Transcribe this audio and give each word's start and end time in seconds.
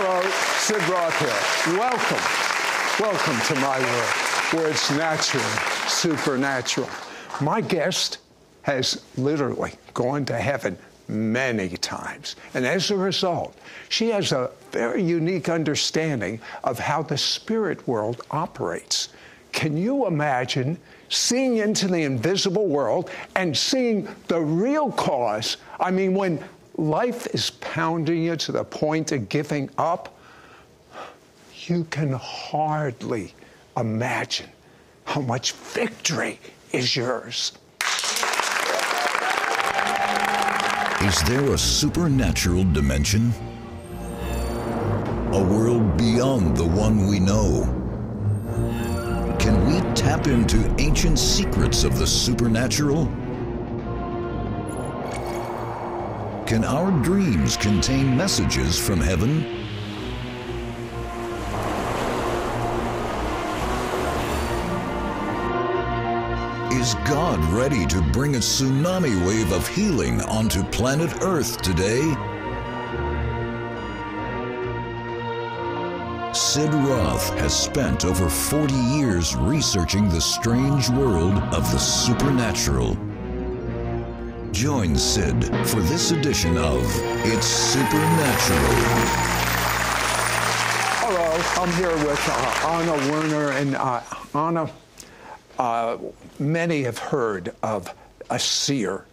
Hello, 0.00 0.22
Sid 0.58 0.88
Roth 0.88 1.18
here. 1.18 1.76
Welcome. 1.76 2.22
Welcome 3.00 3.40
to 3.46 3.54
my 3.60 3.80
world, 3.80 4.52
where 4.52 4.70
it's 4.70 4.92
natural, 4.92 5.42
supernatural. 5.88 6.88
My 7.40 7.60
guest 7.60 8.18
has 8.62 9.02
literally 9.16 9.72
gone 9.94 10.24
to 10.26 10.38
heaven 10.38 10.78
many 11.08 11.70
times. 11.70 12.36
And 12.54 12.64
as 12.64 12.92
a 12.92 12.96
result, 12.96 13.58
she 13.88 14.10
has 14.10 14.30
a 14.30 14.52
very 14.70 15.02
unique 15.02 15.48
understanding 15.48 16.40
of 16.62 16.78
how 16.78 17.02
the 17.02 17.18
spirit 17.18 17.88
world 17.88 18.22
operates. 18.30 19.08
Can 19.50 19.76
you 19.76 20.06
imagine 20.06 20.78
seeing 21.08 21.56
into 21.56 21.88
the 21.88 22.04
invisible 22.04 22.68
world 22.68 23.10
and 23.34 23.56
seeing 23.56 24.06
the 24.28 24.40
real 24.40 24.92
cause? 24.92 25.56
I 25.80 25.90
mean, 25.90 26.14
when 26.14 26.38
life 26.78 27.26
is 27.34 27.50
pounding 27.50 28.22
you 28.22 28.36
to 28.36 28.52
the 28.52 28.64
point 28.64 29.12
of 29.12 29.28
giving 29.28 29.68
up, 29.76 30.16
you 31.66 31.84
can 31.90 32.12
hardly 32.12 33.34
imagine 33.76 34.48
how 35.04 35.20
much 35.20 35.52
victory 35.52 36.38
is 36.72 36.94
yours. 36.94 37.52
Is 41.02 41.22
there 41.24 41.52
a 41.52 41.58
supernatural 41.58 42.64
dimension? 42.72 43.32
A 45.32 45.42
world 45.42 45.96
beyond 45.96 46.56
the 46.56 46.66
one 46.66 47.06
we 47.06 47.18
know? 47.18 47.74
Can 49.38 49.66
we 49.66 49.80
tap 49.94 50.26
into 50.26 50.74
ancient 50.78 51.18
secrets 51.18 51.84
of 51.84 51.98
the 51.98 52.06
supernatural? 52.06 53.08
Can 56.48 56.64
our 56.64 56.90
dreams 57.02 57.58
contain 57.58 58.16
messages 58.16 58.78
from 58.78 59.02
heaven? 59.02 59.44
Is 66.72 66.94
God 67.04 67.38
ready 67.52 67.84
to 67.88 68.00
bring 68.14 68.36
a 68.36 68.38
tsunami 68.38 69.26
wave 69.26 69.52
of 69.52 69.68
healing 69.68 70.22
onto 70.22 70.62
planet 70.64 71.12
Earth 71.20 71.60
today? 71.60 72.00
Sid 76.32 76.72
Roth 76.72 77.28
has 77.40 77.54
spent 77.54 78.06
over 78.06 78.30
40 78.30 78.72
years 78.72 79.36
researching 79.36 80.08
the 80.08 80.22
strange 80.22 80.88
world 80.88 81.34
of 81.52 81.70
the 81.72 81.78
supernatural. 81.78 82.96
Join 84.58 84.96
Sid 84.96 85.44
for 85.68 85.78
this 85.82 86.10
edition 86.10 86.58
of 86.58 86.82
It's 87.24 87.46
Supernatural. 87.46 88.58
Hello, 90.98 91.62
I'm 91.62 91.72
here 91.74 91.96
with 92.04 92.20
uh, 92.28 92.66
Anna 92.66 93.12
Werner. 93.12 93.52
And 93.52 93.76
uh, 93.76 94.00
Anna, 94.34 94.68
uh, 95.60 95.98
many 96.40 96.82
have 96.82 96.98
heard 96.98 97.54
of 97.62 97.94
a 98.30 98.38
seer. 98.40 99.04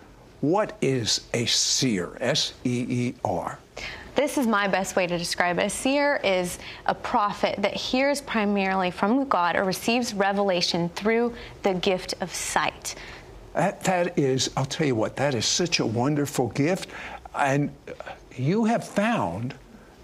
What 0.41 0.75
is 0.81 1.27
a 1.35 1.45
seer? 1.45 2.17
S 2.21 2.53
E 2.63 2.85
E 2.89 3.13
R. 3.23 3.59
This 4.15 4.39
is 4.39 4.47
my 4.47 4.67
best 4.67 4.95
way 4.95 5.05
to 5.05 5.15
describe 5.15 5.59
it. 5.59 5.65
A 5.65 5.69
seer 5.69 6.21
is 6.23 6.57
a 6.87 6.95
prophet 6.95 7.61
that 7.61 7.75
hears 7.75 8.19
primarily 8.19 8.89
from 8.89 9.27
God 9.27 9.55
or 9.55 9.63
receives 9.63 10.15
revelation 10.15 10.89
through 10.95 11.35
the 11.61 11.75
gift 11.75 12.15
of 12.21 12.33
sight. 12.33 12.95
That, 13.55 13.81
that 13.85 14.19
is, 14.19 14.51
I'll 14.57 14.65
tell 14.65 14.85
you 14.85 14.95
what, 14.95 15.15
that 15.15 15.33
is 15.33 15.45
such 15.45 15.79
a 15.79 15.85
wonderful 15.85 16.49
gift. 16.49 16.89
And 17.33 17.71
you 18.35 18.65
have 18.65 18.85
found 18.85 19.55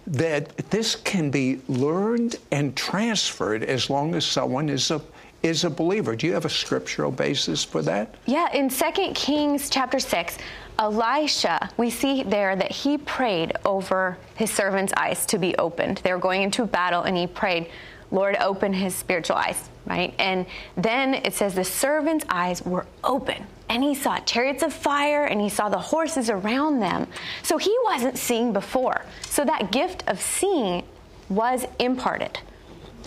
that 0.07 0.57
this 0.69 0.95
can 0.95 1.29
be 1.29 1.59
learned 1.67 2.37
and 2.51 2.75
transferred 2.75 3.63
as 3.63 3.89
long 3.89 4.15
as 4.15 4.25
someone 4.25 4.69
is 4.69 4.89
a 4.89 5.01
is 5.43 5.63
a 5.63 5.69
believer. 5.69 6.15
Do 6.15 6.27
you 6.27 6.33
have 6.33 6.45
a 6.45 6.49
scriptural 6.49 7.11
basis 7.11 7.63
for 7.63 7.81
that? 7.81 8.13
Yeah, 8.27 8.51
in 8.53 8.69
2 8.69 8.91
Kings 9.15 9.71
chapter 9.71 9.99
6, 9.99 10.37
Elisha, 10.77 11.69
we 11.77 11.89
see 11.89 12.21
there 12.21 12.55
that 12.55 12.71
he 12.71 12.99
prayed 12.99 13.53
over 13.65 14.19
his 14.35 14.51
servant's 14.51 14.93
eyes 14.97 15.25
to 15.25 15.39
be 15.39 15.55
opened. 15.57 15.99
They 16.03 16.13
were 16.13 16.19
going 16.19 16.43
into 16.43 16.65
battle 16.67 17.03
and 17.03 17.17
he 17.17 17.25
prayed, 17.25 17.71
Lord, 18.11 18.35
open 18.41 18.73
his 18.73 18.93
spiritual 18.93 19.37
eyes, 19.37 19.69
right? 19.85 20.13
And 20.19 20.45
then 20.75 21.13
it 21.13 21.33
says 21.33 21.55
the 21.55 21.63
servant's 21.63 22.25
eyes 22.29 22.61
were 22.63 22.85
open 23.03 23.45
and 23.69 23.81
he 23.81 23.95
saw 23.95 24.19
chariots 24.19 24.63
of 24.63 24.73
fire 24.73 25.23
and 25.23 25.39
he 25.39 25.47
saw 25.47 25.69
the 25.69 25.77
horses 25.79 26.29
around 26.29 26.81
them. 26.81 27.07
So 27.41 27.57
he 27.57 27.75
wasn't 27.85 28.17
seeing 28.17 28.51
before. 28.51 29.05
So 29.27 29.45
that 29.45 29.71
gift 29.71 30.03
of 30.07 30.19
seeing 30.21 30.83
was 31.29 31.65
imparted. 31.79 32.37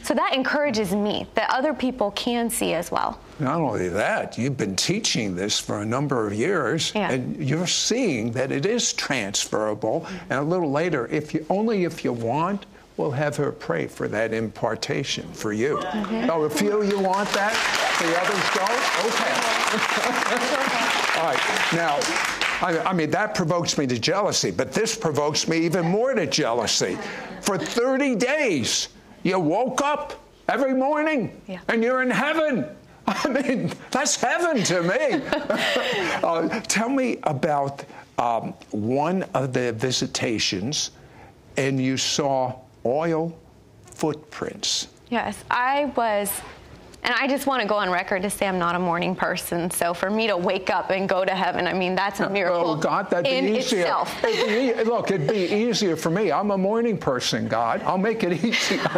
So 0.02 0.14
that 0.14 0.34
encourages 0.34 0.94
me 0.94 1.26
that 1.34 1.50
other 1.50 1.72
people 1.72 2.10
can 2.12 2.50
see 2.50 2.74
as 2.74 2.90
well. 2.90 3.18
Not 3.38 3.60
only 3.60 3.88
that, 3.88 4.36
you've 4.38 4.56
been 4.56 4.76
teaching 4.76 5.34
this 5.34 5.58
for 5.58 5.80
a 5.80 5.84
number 5.84 6.26
of 6.26 6.32
years, 6.34 6.92
Yeah. 6.94 7.10
and 7.10 7.36
you're 7.46 7.66
seeing 7.66 8.32
that 8.32 8.52
it 8.52 8.66
is 8.66 8.92
transferable. 8.92 10.06
And 10.30 10.38
a 10.38 10.42
little 10.42 10.70
later, 10.70 11.06
if 11.08 11.32
you 11.34 11.44
only 11.48 11.84
if 11.84 12.04
you 12.04 12.12
want, 12.12 12.66
we'll 12.96 13.10
have 13.10 13.36
her 13.36 13.50
pray 13.52 13.86
for 13.86 14.08
that 14.08 14.32
impartation 14.32 15.26
for 15.32 15.52
you. 15.52 15.78
Oh, 16.30 16.42
a 16.44 16.50
few 16.50 16.82
you 16.84 16.98
want 16.98 17.28
that, 17.30 17.54
the 18.00 18.10
others 18.20 18.44
don't. 18.54 18.70
Okay. 19.10 19.34
All 21.20 21.26
right. 21.26 21.72
Now, 21.72 21.98
I, 22.60 22.90
I 22.90 22.92
mean 22.92 23.10
that 23.10 23.34
provokes 23.34 23.76
me 23.78 23.86
to 23.88 23.98
jealousy, 23.98 24.50
but 24.50 24.72
this 24.72 24.96
provokes 24.96 25.48
me 25.48 25.58
even 25.58 25.86
more 25.86 26.14
to 26.14 26.26
jealousy. 26.26 26.96
For 27.40 27.58
30 27.58 28.14
days, 28.16 28.88
you 29.22 29.38
woke 29.38 29.82
up 29.82 30.14
every 30.48 30.74
morning, 30.74 31.40
Yeah. 31.46 31.60
and 31.68 31.82
you're 31.82 32.02
in 32.02 32.10
heaven. 32.10 32.66
I 33.06 33.28
mean, 33.28 33.72
that's 33.90 34.16
heaven 34.16 34.62
to 34.64 34.82
me. 34.82 35.22
uh, 36.22 36.60
tell 36.60 36.88
me 36.88 37.18
about 37.24 37.84
um, 38.18 38.54
one 38.70 39.24
of 39.34 39.52
the 39.52 39.72
visitations, 39.72 40.92
and 41.56 41.80
you 41.80 41.96
saw 41.96 42.54
oil 42.86 43.36
footprints. 43.86 44.88
Yes, 45.10 45.42
I 45.50 45.86
was, 45.96 46.32
and 47.02 47.14
I 47.14 47.26
just 47.28 47.46
want 47.46 47.62
to 47.62 47.68
go 47.68 47.76
on 47.76 47.90
record 47.90 48.22
to 48.22 48.30
say 48.30 48.46
I'm 48.48 48.58
not 48.58 48.74
a 48.74 48.78
morning 48.78 49.14
person. 49.14 49.70
So 49.70 49.94
for 49.94 50.10
me 50.10 50.26
to 50.26 50.36
wake 50.36 50.70
up 50.70 50.90
and 50.90 51.08
go 51.08 51.24
to 51.24 51.34
heaven, 51.34 51.66
I 51.66 51.72
mean, 51.74 51.94
that's 51.94 52.20
a 52.20 52.28
miracle 52.28 52.70
Oh, 52.72 52.76
God, 52.76 53.10
that'd 53.10 53.24
be 53.24 53.58
easier. 53.58 53.80
itself. 53.80 54.24
It'd 54.24 54.46
be 54.76 54.84
look, 54.84 55.10
it'd 55.10 55.28
be 55.28 55.46
easier 55.54 55.94
for 55.96 56.10
me. 56.10 56.32
I'm 56.32 56.50
a 56.50 56.58
morning 56.58 56.98
person, 56.98 57.46
God. 57.48 57.82
I'll 57.82 57.98
make 57.98 58.24
it 58.24 58.44
easy. 58.44 58.78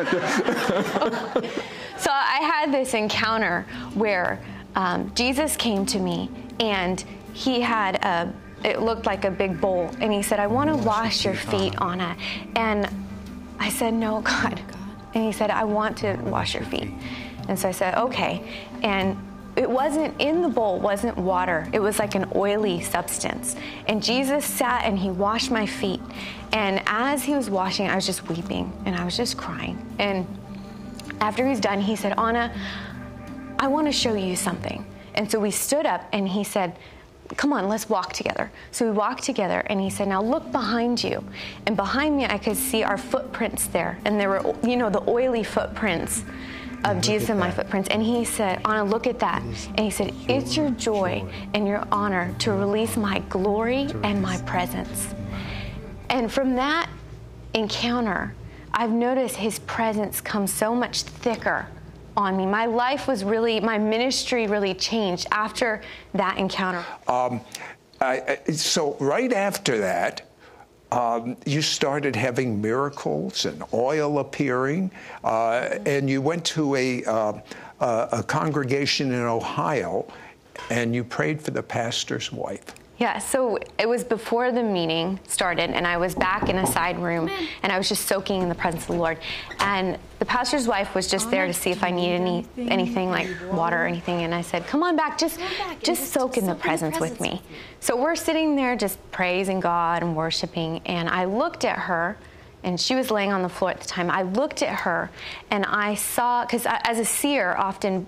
So 1.98 2.10
I 2.12 2.41
had 2.42 2.72
this 2.72 2.92
encounter 2.92 3.64
where 3.94 4.38
um, 4.74 5.10
Jesus 5.14 5.56
came 5.56 5.86
to 5.86 5.98
me 5.98 6.28
and 6.60 7.03
he 7.32 7.62
had 7.62 7.97
a, 7.97 8.30
it 8.64 8.82
looked 8.82 9.06
like 9.06 9.24
a 9.24 9.30
big 9.30 9.58
bowl. 9.62 9.91
And 10.00 10.12
he 10.12 10.22
said, 10.22 10.38
I 10.38 10.47
want 10.47 10.68
to 10.68 10.76
wash 10.76 11.24
your 11.24 11.34
feet, 11.34 11.74
Anna. 11.80 12.14
And 12.54 12.86
I 13.58 13.68
said, 13.68 13.94
No, 13.94 14.20
God. 14.22 14.60
And 15.14 15.24
he 15.24 15.32
said, 15.32 15.50
I 15.50 15.64
want 15.64 15.98
to 15.98 16.16
wash 16.24 16.54
your 16.54 16.64
feet. 16.64 16.90
And 17.48 17.58
so 17.58 17.68
I 17.68 17.72
said, 17.72 17.96
Okay. 17.96 18.42
And 18.82 19.16
it 19.56 19.68
wasn't 19.68 20.14
in 20.20 20.42
the 20.42 20.48
bowl, 20.48 20.78
wasn't 20.78 21.16
water. 21.16 21.66
It 21.72 21.80
was 21.80 21.98
like 21.98 22.14
an 22.14 22.30
oily 22.34 22.82
substance. 22.82 23.56
And 23.88 24.02
Jesus 24.02 24.44
sat 24.44 24.84
and 24.84 24.98
he 24.98 25.10
washed 25.10 25.50
my 25.50 25.64
feet. 25.64 26.00
And 26.52 26.82
as 26.86 27.24
he 27.24 27.34
was 27.34 27.48
washing, 27.48 27.88
I 27.88 27.94
was 27.94 28.04
just 28.04 28.28
weeping 28.28 28.70
and 28.84 28.94
I 28.94 29.04
was 29.04 29.16
just 29.16 29.38
crying. 29.38 29.82
And 29.98 30.26
after 31.22 31.46
he's 31.46 31.60
done, 31.60 31.80
he 31.80 31.96
said, 31.96 32.18
Anna, 32.18 32.54
I 33.58 33.68
want 33.68 33.86
to 33.86 33.92
show 33.92 34.14
you 34.14 34.36
something. 34.36 34.84
And 35.14 35.30
so 35.30 35.40
we 35.40 35.50
stood 35.50 35.86
up 35.86 36.04
and 36.12 36.28
he 36.28 36.44
said, 36.44 36.76
Come 37.37 37.53
on, 37.53 37.69
let's 37.69 37.88
walk 37.88 38.12
together. 38.12 38.50
So 38.70 38.87
we 38.87 38.92
walked 38.92 39.25
together 39.25 39.60
and 39.66 39.81
he 39.81 39.91
said, 39.91 40.09
Now 40.09 40.22
look 40.22 40.50
behind 40.53 41.03
you. 41.03 41.25
And 41.66 41.77
behind 41.77 42.16
me, 42.16 42.24
I 42.24 42.39
could 42.39 42.56
see 42.56 42.83
our 42.83 42.97
footprints 42.97 43.66
there. 43.66 43.98
And 44.04 44.21
there 44.21 44.28
were, 44.28 44.54
you 44.62 44.77
know, 44.77 44.91
the 44.91 45.03
oily 45.09 45.42
footprints 45.42 46.24
of 46.84 47.00
Jesus 47.00 47.30
and 47.30 47.41
my 47.41 47.50
footprints. 47.50 47.89
And 47.89 48.03
he 48.03 48.24
said, 48.24 48.60
Anna, 48.65 48.84
look 48.84 49.06
at 49.06 49.18
that. 49.18 49.42
And 49.42 49.80
he 49.80 49.91
said, 49.91 50.15
It's 50.28 50.56
your 50.56 50.71
joy 50.71 51.24
and 51.54 51.66
your 51.66 51.86
honor 51.91 52.34
to 52.41 52.53
release 52.53 52.97
my 52.97 53.18
glory 53.28 53.89
and 54.04 54.22
my 54.22 54.39
presence. 54.42 55.15
And 56.09 56.33
from 56.33 56.54
that 56.54 56.89
encounter, 57.54 58.34
I've 58.72 58.92
noticed 58.92 59.36
his 59.36 59.59
presence 59.60 60.21
come 60.21 60.47
so 60.47 60.74
much 60.74 61.03
thicker 61.03 61.66
on 62.16 62.36
me. 62.36 62.47
My 62.47 62.66
life 62.66 63.07
was 63.07 63.24
really, 63.24 63.60
my 63.60 63.78
ministry 63.78 64.47
really 64.47 64.74
changed 64.74 65.27
after 65.30 65.83
that 66.15 66.39
encounter. 66.39 66.84
Um, 67.09 67.41
I, 68.01 68.39
so 68.53 68.97
right 69.01 69.33
after 69.33 69.78
that, 69.78 70.22
um, 70.92 71.36
you 71.45 71.63
started 71.63 72.15
having 72.15 72.60
miracles 72.60 73.45
and 73.45 73.63
oil 73.74 74.18
appearing, 74.21 74.91
uh, 75.24 75.78
and 75.84 76.09
you 76.09 76.22
went 76.22 76.45
to 76.47 76.74
a, 76.77 77.04
uh, 77.04 77.41
a 77.80 78.22
congregation 78.22 79.12
in 79.12 79.22
Ohio, 79.22 80.07
and 80.71 80.95
you 80.95 81.04
prayed 81.04 81.42
for 81.42 81.51
the 81.51 81.62
pastor's 81.62 82.33
wife. 82.33 82.65
Yeah, 82.98 83.19
so 83.19 83.59
it 83.78 83.87
was 83.87 84.04
before 84.04 84.53
the 84.53 84.63
meeting 84.63 85.21
started, 85.28 85.71
and 85.71 85.87
I 85.87 85.98
was 85.98 86.15
back 86.15 86.48
in 86.48 86.57
a 86.57 86.66
side 86.66 86.98
room, 86.98 87.31
and 87.63 87.71
I 87.71 87.77
was 87.77 87.91
just 87.91 88.07
soaking 88.07 88.41
in 88.41 88.48
the 88.48 88.54
presence 88.54 88.84
of 88.84 88.89
the 88.89 88.95
Lord. 88.95 89.19
And 89.60 89.98
the 90.19 90.25
pastor's 90.25 90.66
wife 90.66 90.95
was 90.95 91.07
just 91.07 91.31
there 91.31 91.47
to 91.47 91.53
see 91.53 91.71
if 91.71 91.84
I 91.84 91.91
needed 91.91 92.22
any 92.22 92.47
anything 92.57 93.10
like 93.10 93.28
water 93.53 93.83
or 93.83 93.87
anything, 93.87 94.22
and 94.22 94.34
I 94.34 94.41
said, 94.41 94.66
"Come 94.66 94.83
on 94.83 94.97
back, 94.97 95.19
just 95.19 95.39
just 95.83 96.10
soak 96.10 96.39
in 96.39 96.47
the 96.47 96.54
presence 96.54 96.98
with 96.98 97.21
me." 97.21 97.43
So 97.81 97.95
we're 97.97 98.16
sitting 98.16 98.57
there 98.57 98.77
just 98.77 98.98
praising 99.10 99.60
God 99.60 100.03
and 100.03 100.16
worshiping, 100.16 100.81
and 100.87 101.07
I 101.09 101.27
looked 101.27 101.66
at 101.66 101.78
her, 101.81 102.16
and 102.65 102.81
she 102.81 102.95
was 102.95 103.10
laying 103.10 103.31
on 103.31 103.43
the 103.43 103.51
floor 103.51 103.72
at 103.72 103.81
the 103.81 103.87
time. 103.87 104.10
I 104.10 104.22
looked 104.22 104.63
at 104.63 104.75
her, 104.81 105.10
and 105.51 105.66
I 105.66 105.97
saw 105.97 106.47
because 106.47 106.66
as 106.66 106.98
a 106.98 107.04
seer, 107.04 107.54
often 107.59 108.07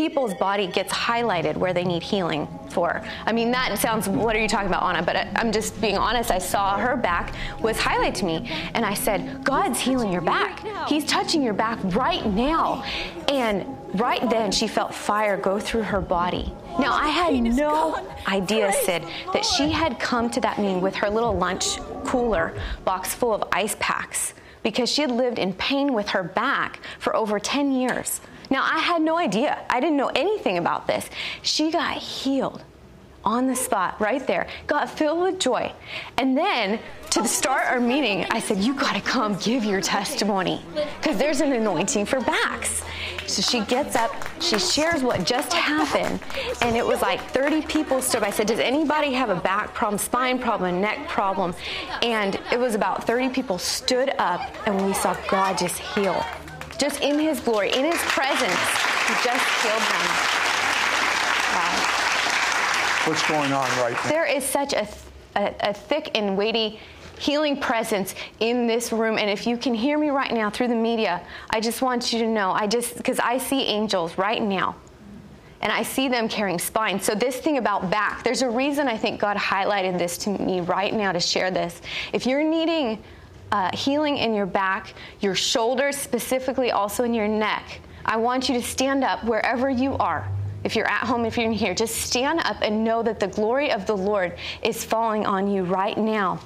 people's 0.00 0.32
body 0.32 0.66
gets 0.66 0.90
highlighted 0.90 1.58
where 1.58 1.74
they 1.74 1.84
need 1.84 2.02
healing 2.02 2.48
for. 2.70 3.02
I 3.26 3.32
mean, 3.32 3.50
that 3.50 3.78
sounds, 3.78 4.08
what 4.08 4.34
are 4.34 4.40
you 4.40 4.48
talking 4.48 4.68
about, 4.68 4.82
Anna? 4.82 5.02
But 5.02 5.14
I, 5.14 5.28
am 5.34 5.52
just 5.52 5.78
being 5.78 5.98
honest. 5.98 6.30
I 6.30 6.38
saw 6.38 6.78
her 6.78 6.96
back 6.96 7.34
was 7.60 7.76
highlighted 7.76 8.14
to 8.14 8.24
me. 8.24 8.50
And 8.72 8.86
I 8.86 8.94
said, 8.94 9.44
God's 9.44 9.78
healing 9.78 10.10
your 10.10 10.22
back. 10.22 10.64
He's 10.88 11.04
touching 11.04 11.42
your 11.42 11.52
back 11.52 11.78
right 11.94 12.24
now. 12.24 12.82
And 13.28 13.76
right 14.00 14.26
then, 14.30 14.50
she 14.52 14.66
felt 14.66 14.94
fire 14.94 15.36
go 15.36 15.60
through 15.60 15.82
her 15.82 16.00
body. 16.00 16.50
Now, 16.78 16.94
I 16.94 17.08
had 17.08 17.34
no 17.34 18.02
idea, 18.26 18.72
Sid, 18.72 19.04
that 19.34 19.44
she 19.44 19.70
had 19.70 20.00
come 20.00 20.30
to 20.30 20.40
that 20.40 20.58
meeting 20.58 20.80
with 20.80 20.94
her 20.94 21.10
little 21.10 21.36
lunch 21.36 21.78
cooler 22.06 22.54
box 22.86 23.12
full 23.12 23.34
of 23.34 23.44
ice 23.52 23.76
packs 23.78 24.32
because 24.62 24.88
she 24.90 25.02
had 25.02 25.10
lived 25.10 25.38
in 25.38 25.52
pain 25.52 25.92
with 25.92 26.08
her 26.08 26.22
back 26.22 26.80
for 26.98 27.14
over 27.14 27.38
10 27.38 27.72
years. 27.72 28.22
Now, 28.50 28.64
I 28.64 28.80
had 28.80 29.00
no 29.00 29.16
idea. 29.16 29.64
I 29.70 29.80
didn't 29.80 29.96
know 29.96 30.10
anything 30.14 30.58
about 30.58 30.86
this. 30.86 31.08
She 31.42 31.70
got 31.70 31.96
healed 31.96 32.64
on 33.24 33.46
the 33.46 33.54
spot 33.54 34.00
right 34.00 34.26
there, 34.26 34.46
got 34.66 34.88
filled 34.88 35.22
with 35.22 35.38
joy. 35.38 35.72
And 36.16 36.36
then 36.36 36.80
to 37.10 37.26
start 37.26 37.66
our 37.66 37.80
meeting, 37.80 38.26
I 38.30 38.40
said, 38.40 38.58
You 38.58 38.74
got 38.74 38.94
to 38.94 39.00
come 39.00 39.36
give 39.36 39.64
your 39.64 39.80
testimony 39.80 40.62
because 41.00 41.18
there's 41.18 41.40
an 41.40 41.52
anointing 41.52 42.06
for 42.06 42.20
backs. 42.20 42.82
So 43.26 43.42
she 43.42 43.60
gets 43.66 43.94
up, 43.94 44.10
she 44.40 44.58
shares 44.58 45.02
what 45.04 45.24
just 45.24 45.52
happened, 45.52 46.20
and 46.62 46.76
it 46.76 46.84
was 46.84 47.00
like 47.00 47.20
30 47.30 47.62
people 47.62 48.02
stood. 48.02 48.24
I 48.24 48.30
said, 48.30 48.46
Does 48.46 48.58
anybody 48.58 49.12
have 49.12 49.28
a 49.28 49.36
back 49.36 49.74
problem, 49.74 49.98
spine 49.98 50.38
problem, 50.38 50.80
neck 50.80 51.06
problem? 51.08 51.54
And 52.02 52.40
it 52.50 52.58
was 52.58 52.74
about 52.74 53.06
30 53.06 53.28
people 53.28 53.58
stood 53.58 54.10
up, 54.18 54.40
and 54.66 54.84
we 54.84 54.94
saw 54.94 55.16
God 55.28 55.58
just 55.58 55.78
heal 55.78 56.24
just 56.80 57.02
in 57.02 57.18
his 57.18 57.40
glory, 57.40 57.70
in 57.72 57.84
his 57.84 58.00
presence, 58.02 58.58
he 59.06 59.14
just 59.22 59.44
healed 59.60 59.82
them. 59.82 60.06
Wow. 61.52 62.00
What's 63.04 63.28
going 63.28 63.52
on 63.52 63.68
right 63.82 63.92
now? 63.92 64.10
There 64.10 64.24
is 64.24 64.44
such 64.44 64.72
a, 64.72 64.88
a, 65.36 65.54
a 65.60 65.74
thick 65.74 66.10
and 66.14 66.38
weighty 66.38 66.80
healing 67.18 67.60
presence 67.60 68.14
in 68.40 68.66
this 68.66 68.92
room. 68.92 69.18
And 69.18 69.28
if 69.28 69.46
you 69.46 69.58
can 69.58 69.74
hear 69.74 69.98
me 69.98 70.08
right 70.08 70.32
now 70.32 70.48
through 70.48 70.68
the 70.68 70.74
media, 70.74 71.20
I 71.50 71.60
just 71.60 71.82
want 71.82 72.14
you 72.14 72.18
to 72.20 72.26
know, 72.26 72.50
I 72.50 72.66
just, 72.66 72.96
because 72.96 73.18
I 73.18 73.36
see 73.36 73.66
angels 73.66 74.16
right 74.16 74.42
now. 74.42 74.74
And 75.60 75.70
I 75.70 75.82
see 75.82 76.08
them 76.08 76.26
carrying 76.26 76.58
spines. 76.58 77.04
So, 77.04 77.14
this 77.14 77.36
thing 77.36 77.58
about 77.58 77.90
back, 77.90 78.24
there's 78.24 78.40
a 78.40 78.48
reason 78.48 78.88
I 78.88 78.96
think 78.96 79.20
God 79.20 79.36
highlighted 79.36 79.98
this 79.98 80.16
to 80.18 80.30
me 80.30 80.62
right 80.62 80.94
now 80.94 81.12
to 81.12 81.20
share 81.20 81.50
this. 81.50 81.82
If 82.14 82.24
you're 82.24 82.42
needing 82.42 83.04
uh, 83.52 83.74
healing 83.76 84.16
in 84.16 84.34
your 84.34 84.46
back, 84.46 84.94
your 85.20 85.34
shoulders, 85.34 85.96
specifically 85.96 86.70
also 86.70 87.04
in 87.04 87.14
your 87.14 87.28
neck. 87.28 87.80
I 88.04 88.16
want 88.16 88.48
you 88.48 88.54
to 88.54 88.62
stand 88.62 89.04
up 89.04 89.24
wherever 89.24 89.68
you 89.68 89.94
are. 89.94 90.28
If 90.62 90.76
you're 90.76 90.88
at 90.88 91.06
home, 91.06 91.24
if 91.24 91.36
you're 91.36 91.46
in 91.46 91.52
here, 91.52 91.74
just 91.74 91.96
stand 91.96 92.40
up 92.40 92.58
and 92.62 92.84
know 92.84 93.02
that 93.02 93.18
the 93.18 93.28
glory 93.28 93.72
of 93.72 93.86
the 93.86 93.96
Lord 93.96 94.36
is 94.62 94.84
falling 94.84 95.26
on 95.26 95.50
you 95.50 95.64
right 95.64 95.96
now. 95.96 96.40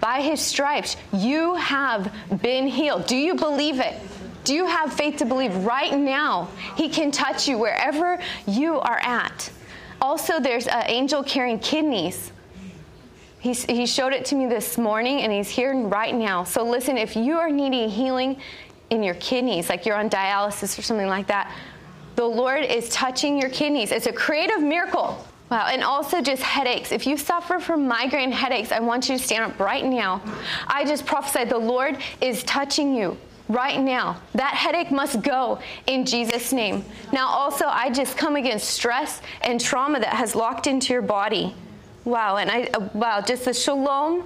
By 0.00 0.22
his 0.22 0.40
stripes, 0.40 0.96
you 1.12 1.54
have 1.56 2.12
been 2.40 2.66
healed. 2.66 3.06
Do 3.06 3.16
you 3.16 3.34
believe 3.34 3.78
it? 3.78 4.00
Do 4.44 4.54
you 4.54 4.66
have 4.66 4.94
faith 4.94 5.18
to 5.18 5.26
believe 5.26 5.54
right 5.66 5.96
now 5.96 6.48
he 6.76 6.88
can 6.88 7.10
touch 7.10 7.46
you 7.46 7.58
wherever 7.58 8.18
you 8.46 8.80
are 8.80 9.00
at? 9.02 9.50
Also, 10.00 10.40
there's 10.40 10.66
an 10.66 10.84
angel 10.86 11.22
carrying 11.22 11.58
kidneys. 11.58 12.32
He, 13.40 13.54
he 13.54 13.86
showed 13.86 14.12
it 14.12 14.24
to 14.26 14.34
me 14.34 14.46
this 14.46 14.76
morning 14.76 15.22
and 15.22 15.32
he's 15.32 15.48
here 15.48 15.74
right 15.74 16.14
now. 16.14 16.44
So 16.44 16.62
listen, 16.62 16.98
if 16.98 17.16
you 17.16 17.38
are 17.38 17.50
needing 17.50 17.88
healing 17.88 18.36
in 18.90 19.02
your 19.02 19.14
kidneys, 19.14 19.68
like 19.68 19.86
you're 19.86 19.96
on 19.96 20.10
dialysis 20.10 20.78
or 20.78 20.82
something 20.82 21.06
like 21.06 21.26
that, 21.28 21.50
the 22.16 22.24
Lord 22.24 22.64
is 22.64 22.90
touching 22.90 23.40
your 23.40 23.48
kidneys. 23.48 23.92
It's 23.92 24.06
a 24.06 24.12
creative 24.12 24.62
miracle. 24.62 25.24
Wow, 25.50 25.66
and 25.66 25.82
also 25.82 26.20
just 26.20 26.42
headaches. 26.42 26.92
If 26.92 27.06
you 27.06 27.16
suffer 27.16 27.58
from 27.58 27.88
migraine 27.88 28.30
headaches, 28.30 28.70
I 28.70 28.78
want 28.78 29.08
you 29.08 29.18
to 29.18 29.22
stand 29.22 29.50
up 29.52 29.58
right 29.58 29.84
now. 29.84 30.22
I 30.68 30.84
just 30.84 31.06
prophesy 31.06 31.44
the 31.44 31.58
Lord 31.58 31.98
is 32.20 32.44
touching 32.44 32.94
you 32.94 33.16
right 33.48 33.80
now. 33.80 34.20
That 34.34 34.54
headache 34.54 34.92
must 34.92 35.22
go 35.22 35.58
in 35.86 36.06
Jesus' 36.06 36.52
name. 36.52 36.84
Now, 37.12 37.26
also, 37.26 37.66
I 37.66 37.90
just 37.90 38.16
come 38.16 38.36
against 38.36 38.68
stress 38.68 39.22
and 39.40 39.60
trauma 39.60 39.98
that 39.98 40.14
has 40.14 40.36
locked 40.36 40.68
into 40.68 40.92
your 40.92 41.02
body. 41.02 41.54
Wow, 42.04 42.36
and 42.36 42.50
I, 42.50 42.62
uh, 42.74 42.88
wow, 42.94 43.20
just 43.20 43.44
the 43.44 43.52
shalom, 43.52 44.24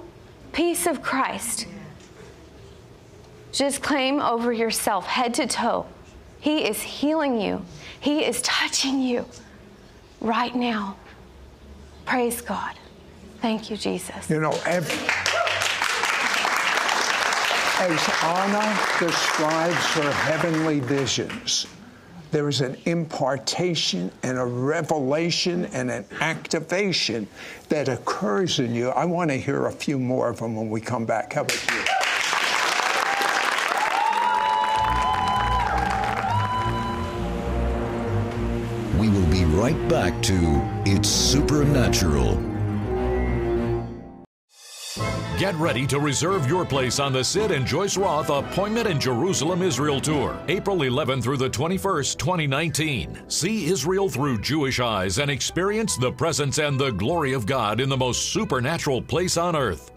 peace 0.53 0.87
of 0.87 1.01
Christ. 1.01 1.67
Just 3.51 3.81
claim 3.81 4.19
over 4.19 4.51
yourself, 4.51 5.05
head 5.05 5.33
to 5.35 5.47
toe. 5.47 5.85
He 6.39 6.67
is 6.67 6.81
healing 6.81 7.39
you, 7.39 7.65
He 7.99 8.23
is 8.25 8.41
touching 8.41 9.01
you 9.01 9.25
right 10.21 10.55
now. 10.55 10.95
Praise 12.05 12.41
God. 12.41 12.75
Thank 13.41 13.69
you, 13.69 13.77
Jesus. 13.77 14.29
You 14.29 14.39
know, 14.39 14.53
as 14.65 14.89
Anna 18.23 18.79
describes 18.99 19.85
her 19.93 20.11
heavenly 20.11 20.79
visions, 20.79 21.67
there 22.35 22.49
is 22.49 22.59
an 22.59 22.75
impartation 22.83 24.11
and 24.21 24.37
a 24.37 24.43
revelation 24.43 25.63
and 25.67 25.89
an 25.89 26.03
activation 26.19 27.25
that 27.69 27.87
occurs 27.87 28.59
in 28.59 28.75
you. 28.75 28.89
I 28.89 29.05
want 29.05 29.31
to 29.31 29.37
hear 29.37 29.67
a 29.67 29.71
few 29.71 29.97
more 29.97 30.31
of 30.31 30.39
them 30.39 30.57
when 30.57 30.69
we 30.69 30.81
come 30.81 31.05
back. 31.05 31.31
How 31.31 31.43
about 31.43 31.71
you? 31.71 31.77
We 38.99 39.07
will 39.07 39.31
be 39.31 39.45
right 39.45 39.87
back 39.87 40.21
to 40.23 40.61
It's 40.85 41.07
Supernatural. 41.07 42.54
Get 45.37 45.53
ready 45.55 45.85
to 45.87 45.99
reserve 45.99 46.47
your 46.47 46.63
place 46.63 46.97
on 46.97 47.11
the 47.11 47.21
Sid 47.21 47.51
and 47.51 47.65
Joyce 47.65 47.97
Roth 47.97 48.29
Appointment 48.29 48.87
in 48.87 49.01
Jerusalem 49.01 49.63
Israel 49.63 49.99
Tour, 49.99 50.39
April 50.47 50.83
11 50.83 51.21
through 51.21 51.35
the 51.35 51.49
21st, 51.49 52.17
2019. 52.17 53.23
See 53.27 53.65
Israel 53.65 54.07
through 54.07 54.39
Jewish 54.39 54.79
eyes 54.79 55.19
and 55.19 55.29
experience 55.29 55.97
the 55.97 56.09
presence 56.09 56.57
and 56.57 56.79
the 56.79 56.91
glory 56.91 57.33
of 57.33 57.45
God 57.45 57.81
in 57.81 57.89
the 57.89 57.97
most 57.97 58.31
supernatural 58.31 59.01
place 59.01 59.35
on 59.35 59.57
earth. 59.57 59.94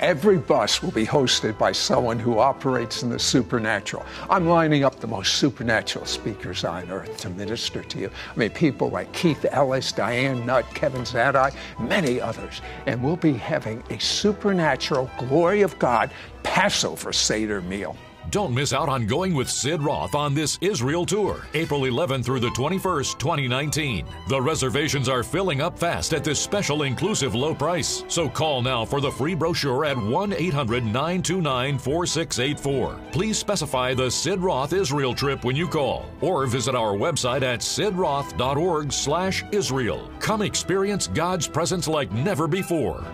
Every 0.00 0.36
bus 0.36 0.82
will 0.82 0.90
be 0.90 1.06
hosted 1.06 1.56
by 1.56 1.72
someone 1.72 2.18
who 2.18 2.38
operates 2.38 3.02
in 3.02 3.08
the 3.08 3.18
supernatural. 3.18 4.04
I'm 4.28 4.46
lining 4.46 4.84
up 4.84 5.00
the 5.00 5.06
most 5.06 5.36
supernatural 5.36 6.04
speakers 6.04 6.64
on 6.64 6.90
earth 6.90 7.16
to 7.18 7.30
minister 7.30 7.82
to 7.82 7.98
you. 7.98 8.10
I 8.34 8.38
mean, 8.38 8.50
people 8.50 8.90
like 8.90 9.10
Keith 9.12 9.46
Ellis, 9.50 9.92
Diane 9.92 10.44
Nutt, 10.44 10.66
Kevin 10.74 11.02
Zadai, 11.02 11.54
many 11.78 12.20
others. 12.20 12.60
And 12.84 13.02
we'll 13.02 13.16
be 13.16 13.32
having 13.32 13.82
a 13.88 13.98
supernatural 13.98 15.10
glory 15.18 15.62
of 15.62 15.78
God 15.78 16.10
Passover 16.42 17.12
Seder 17.12 17.62
meal. 17.62 17.96
Don't 18.30 18.52
miss 18.52 18.72
out 18.72 18.88
on 18.88 19.06
going 19.06 19.34
with 19.34 19.48
Sid 19.48 19.80
Roth 19.82 20.14
on 20.14 20.34
this 20.34 20.58
Israel 20.60 21.06
tour, 21.06 21.46
April 21.54 21.84
11 21.84 22.22
through 22.22 22.40
the 22.40 22.48
21st, 22.48 23.18
2019. 23.18 24.06
The 24.28 24.40
reservations 24.40 25.08
are 25.08 25.22
filling 25.22 25.60
up 25.60 25.78
fast 25.78 26.12
at 26.12 26.24
this 26.24 26.40
special 26.40 26.82
inclusive 26.82 27.34
low 27.34 27.54
price. 27.54 28.04
So 28.08 28.28
call 28.28 28.62
now 28.62 28.84
for 28.84 29.00
the 29.00 29.10
free 29.10 29.34
brochure 29.34 29.84
at 29.84 29.96
1 29.96 30.32
800 30.32 30.84
929 30.84 31.78
4684. 31.78 32.98
Please 33.12 33.38
specify 33.38 33.94
the 33.94 34.10
Sid 34.10 34.40
Roth 34.40 34.72
Israel 34.72 35.14
trip 35.14 35.44
when 35.44 35.54
you 35.54 35.68
call 35.68 36.06
or 36.20 36.46
visit 36.46 36.74
our 36.74 36.94
website 36.94 37.42
at 37.42 37.60
sidroth.org/slash 37.60 39.44
Israel. 39.52 40.10
Come 40.18 40.42
experience 40.42 41.06
God's 41.06 41.46
presence 41.46 41.86
like 41.86 42.10
never 42.12 42.48
before. 42.48 43.04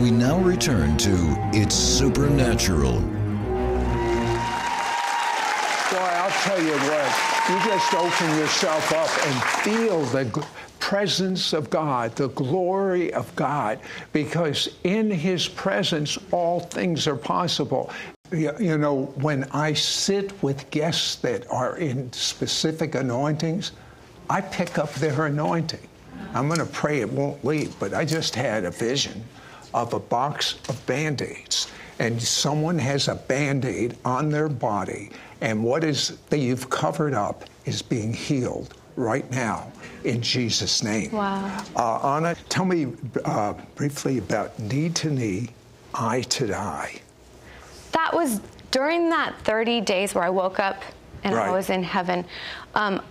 We 0.00 0.10
now 0.10 0.38
return 0.38 0.96
to 0.96 1.36
It's 1.52 1.74
Supernatural. 1.74 3.00
Boy, 3.00 3.08
I'll 5.98 6.30
tell 6.40 6.62
you 6.62 6.72
what, 6.72 7.50
you 7.50 7.70
just 7.70 7.92
open 7.92 8.38
yourself 8.38 8.92
up 8.94 9.26
and 9.26 9.42
feel 9.62 10.00
the 10.06 10.46
presence 10.78 11.52
of 11.52 11.68
God, 11.68 12.16
the 12.16 12.28
glory 12.28 13.12
of 13.12 13.36
God, 13.36 13.78
because 14.14 14.74
in 14.84 15.10
His 15.10 15.46
presence 15.46 16.16
all 16.30 16.60
things 16.60 17.06
are 17.06 17.16
possible. 17.16 17.90
You 18.32 18.78
know, 18.78 19.12
when 19.16 19.44
I 19.52 19.74
sit 19.74 20.42
with 20.42 20.70
guests 20.70 21.16
that 21.16 21.46
are 21.50 21.76
in 21.76 22.10
specific 22.14 22.94
anointings, 22.94 23.72
I 24.30 24.40
pick 24.40 24.78
up 24.78 24.94
their 24.94 25.26
anointing. 25.26 25.86
I'm 26.32 26.46
going 26.48 26.60
to 26.60 26.64
pray 26.64 27.00
it 27.00 27.12
won't 27.12 27.44
leave, 27.44 27.78
but 27.78 27.92
I 27.92 28.06
just 28.06 28.34
had 28.34 28.64
a 28.64 28.70
vision 28.70 29.22
of 29.74 29.94
a 29.94 30.00
box 30.00 30.56
of 30.68 30.84
band 30.86 31.22
aids, 31.22 31.70
and 31.98 32.20
someone 32.20 32.78
has 32.78 33.08
a 33.08 33.14
band 33.14 33.64
aid 33.64 33.96
on 34.04 34.30
their 34.30 34.48
body, 34.48 35.10
and 35.40 35.62
what 35.62 35.84
is 35.84 36.18
that 36.30 36.38
you've 36.38 36.68
covered 36.70 37.14
up 37.14 37.44
is 37.64 37.82
being 37.82 38.12
healed 38.12 38.74
right 38.96 39.30
now 39.30 39.70
in 40.04 40.20
Jesus' 40.20 40.82
name. 40.82 41.12
Wow. 41.12 41.64
Uh, 41.76 42.16
Anna, 42.16 42.34
tell 42.48 42.64
me 42.64 42.92
uh, 43.24 43.54
briefly 43.74 44.18
about 44.18 44.58
knee 44.58 44.88
to 44.90 45.10
knee, 45.10 45.50
eye 45.94 46.22
to 46.22 46.54
eye. 46.54 47.00
That 47.92 48.12
was 48.14 48.40
during 48.70 49.10
that 49.10 49.34
30 49.42 49.80
days 49.82 50.14
where 50.14 50.24
I 50.24 50.30
woke 50.30 50.58
up 50.60 50.82
and 51.24 51.34
Right. 51.34 51.48
I 51.48 51.50
was 51.50 51.70
in 51.70 51.82
heaven. 51.82 52.24
Um, 52.74 53.02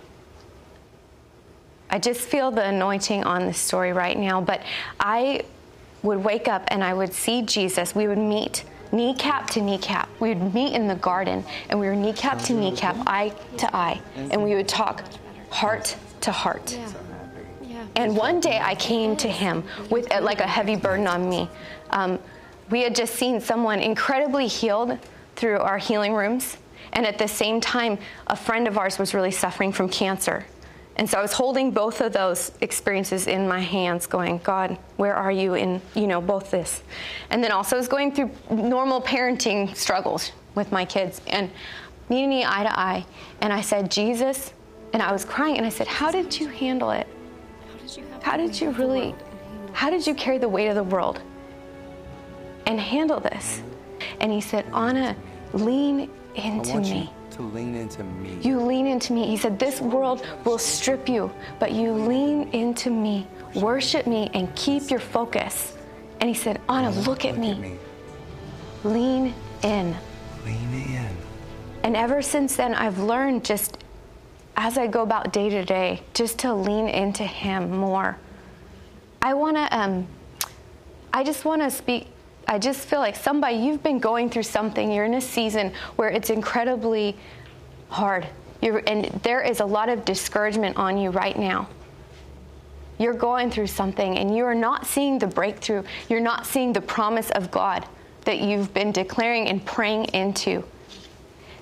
I 1.90 1.98
just 1.98 2.20
feel 2.20 2.50
the 2.50 2.64
anointing 2.64 3.24
on 3.24 3.46
this 3.46 3.58
story 3.58 3.92
right 3.92 4.16
now, 4.16 4.40
but 4.40 4.62
I 4.98 5.44
would 6.02 6.22
wake 6.22 6.48
up 6.48 6.64
and 6.68 6.82
I 6.82 6.94
would 6.94 7.12
see 7.12 7.42
Jesus. 7.42 7.94
We 7.94 8.08
would 8.08 8.18
meet 8.18 8.64
kneecap 8.92 9.48
to 9.50 9.60
kneecap. 9.60 10.08
We 10.18 10.30
would 10.30 10.54
meet 10.54 10.74
in 10.74 10.88
the 10.88 10.96
garden 10.96 11.44
and 11.68 11.78
we 11.78 11.86
were 11.86 11.96
kneecap 11.96 12.40
to 12.42 12.54
kneecap, 12.54 12.96
eye 13.06 13.32
to 13.58 13.76
eye, 13.76 14.00
and 14.16 14.42
we 14.42 14.54
would 14.54 14.68
talk 14.68 15.04
heart 15.50 15.96
to 16.22 16.32
heart. 16.32 16.78
And 17.96 18.16
one 18.16 18.40
day 18.40 18.58
I 18.60 18.74
came 18.76 19.16
to 19.16 19.28
him 19.28 19.64
with 19.90 20.10
uh, 20.12 20.20
like 20.20 20.40
a 20.40 20.46
heavy 20.46 20.76
burden 20.76 21.06
on 21.06 21.28
me. 21.28 21.48
Um, 21.90 22.18
we 22.70 22.82
had 22.82 22.94
just 22.94 23.14
seen 23.14 23.40
someone 23.40 23.80
incredibly 23.80 24.46
healed 24.46 24.98
through 25.36 25.58
our 25.58 25.78
healing 25.78 26.14
rooms. 26.14 26.56
And 26.92 27.06
at 27.06 27.18
the 27.18 27.28
same 27.28 27.60
time, 27.60 27.98
a 28.26 28.36
friend 28.36 28.68
of 28.68 28.78
ours 28.78 28.98
was 28.98 29.14
really 29.14 29.30
suffering 29.30 29.72
from 29.72 29.88
cancer. 29.88 30.44
And 31.00 31.08
so 31.08 31.16
I 31.16 31.22
was 31.22 31.32
holding 31.32 31.70
both 31.70 32.02
of 32.02 32.12
those 32.12 32.52
experiences 32.60 33.26
in 33.26 33.48
my 33.48 33.58
hands, 33.58 34.06
going, 34.06 34.36
God, 34.44 34.78
where 34.98 35.14
are 35.14 35.32
you 35.32 35.54
in, 35.54 35.80
you 35.94 36.06
know, 36.06 36.20
both 36.20 36.50
this? 36.50 36.82
And 37.30 37.42
then 37.42 37.52
also 37.52 37.76
I 37.76 37.78
was 37.78 37.88
going 37.88 38.12
through 38.12 38.30
normal 38.50 39.00
parenting 39.00 39.74
struggles 39.74 40.32
with 40.54 40.70
my 40.70 40.84
kids 40.84 41.22
and 41.26 41.50
me 42.10 42.20
and 42.20 42.28
me 42.28 42.44
eye 42.44 42.64
to 42.64 42.78
eye. 42.78 43.06
And 43.40 43.50
I 43.50 43.62
said, 43.62 43.90
Jesus, 43.90 44.52
and 44.92 45.02
I 45.02 45.10
was 45.10 45.24
crying 45.24 45.56
and 45.56 45.64
I 45.64 45.70
said, 45.70 45.86
How 45.86 46.10
did 46.10 46.38
you 46.38 46.48
handle 46.48 46.90
it? 46.90 47.06
How 48.20 48.36
did 48.36 48.60
you 48.60 48.70
really, 48.72 49.14
how 49.72 49.88
did 49.88 50.06
you 50.06 50.14
carry 50.14 50.36
the 50.36 50.50
weight 50.50 50.68
of 50.68 50.74
the 50.74 50.84
world 50.84 51.22
and 52.66 52.78
handle 52.78 53.20
this? 53.20 53.62
And 54.20 54.30
he 54.30 54.42
said, 54.42 54.66
Anna, 54.74 55.16
lean 55.54 56.10
into 56.34 56.78
me. 56.78 57.10
To 57.40 57.46
lean 57.54 57.74
into 57.74 58.04
me. 58.04 58.38
You 58.42 58.60
lean 58.60 58.86
into 58.86 59.12
me. 59.12 59.26
He 59.26 59.36
said, 59.36 59.58
This 59.58 59.80
world 59.80 60.26
will 60.44 60.58
strip 60.58 61.08
you, 61.08 61.32
but 61.58 61.72
you 61.72 61.92
lean 61.92 62.48
into 62.50 62.90
me, 62.90 63.26
worship 63.54 64.06
me, 64.06 64.30
and 64.34 64.54
keep 64.54 64.90
your 64.90 65.00
focus. 65.00 65.76
And 66.20 66.28
he 66.28 66.34
said, 66.34 66.60
Anna, 66.68 66.90
look 66.90 67.24
at 67.24 67.38
me. 67.38 67.78
Lean 68.84 69.34
in. 69.62 69.96
Lean 70.44 70.74
in. 70.74 71.08
And 71.82 71.96
ever 71.96 72.20
since 72.20 72.56
then, 72.56 72.74
I've 72.74 72.98
learned 72.98 73.44
just 73.44 73.78
as 74.56 74.76
I 74.76 74.86
go 74.86 75.02
about 75.02 75.32
day 75.32 75.48
to 75.48 75.64
day, 75.64 76.02
just 76.12 76.40
to 76.40 76.52
lean 76.52 76.88
into 76.88 77.24
Him 77.24 77.74
more. 77.74 78.18
I 79.22 79.32
want 79.32 79.56
to, 79.56 79.78
um, 79.78 80.06
I 81.12 81.24
just 81.24 81.44
want 81.46 81.62
to 81.62 81.70
speak. 81.70 82.08
I 82.50 82.58
just 82.58 82.80
feel 82.80 82.98
like 82.98 83.14
somebody, 83.14 83.54
you've 83.54 83.84
been 83.84 84.00
going 84.00 84.28
through 84.28 84.42
something, 84.42 84.90
you're 84.90 85.04
in 85.04 85.14
a 85.14 85.20
season 85.20 85.72
where 85.94 86.08
it's 86.08 86.30
incredibly 86.30 87.16
hard. 87.90 88.26
You're, 88.60 88.82
and 88.88 89.04
there 89.22 89.40
is 89.40 89.60
a 89.60 89.64
lot 89.64 89.88
of 89.88 90.04
discouragement 90.04 90.76
on 90.76 90.98
you 90.98 91.10
right 91.10 91.38
now. 91.38 91.68
You're 92.98 93.14
going 93.14 93.52
through 93.52 93.68
something 93.68 94.18
and 94.18 94.36
you 94.36 94.44
are 94.44 94.54
not 94.54 94.84
seeing 94.84 95.16
the 95.16 95.28
breakthrough. 95.28 95.84
You're 96.08 96.18
not 96.18 96.44
seeing 96.44 96.72
the 96.72 96.80
promise 96.80 97.30
of 97.30 97.52
God 97.52 97.86
that 98.24 98.40
you've 98.40 98.74
been 98.74 98.90
declaring 98.90 99.46
and 99.46 99.64
praying 99.64 100.06
into. 100.06 100.64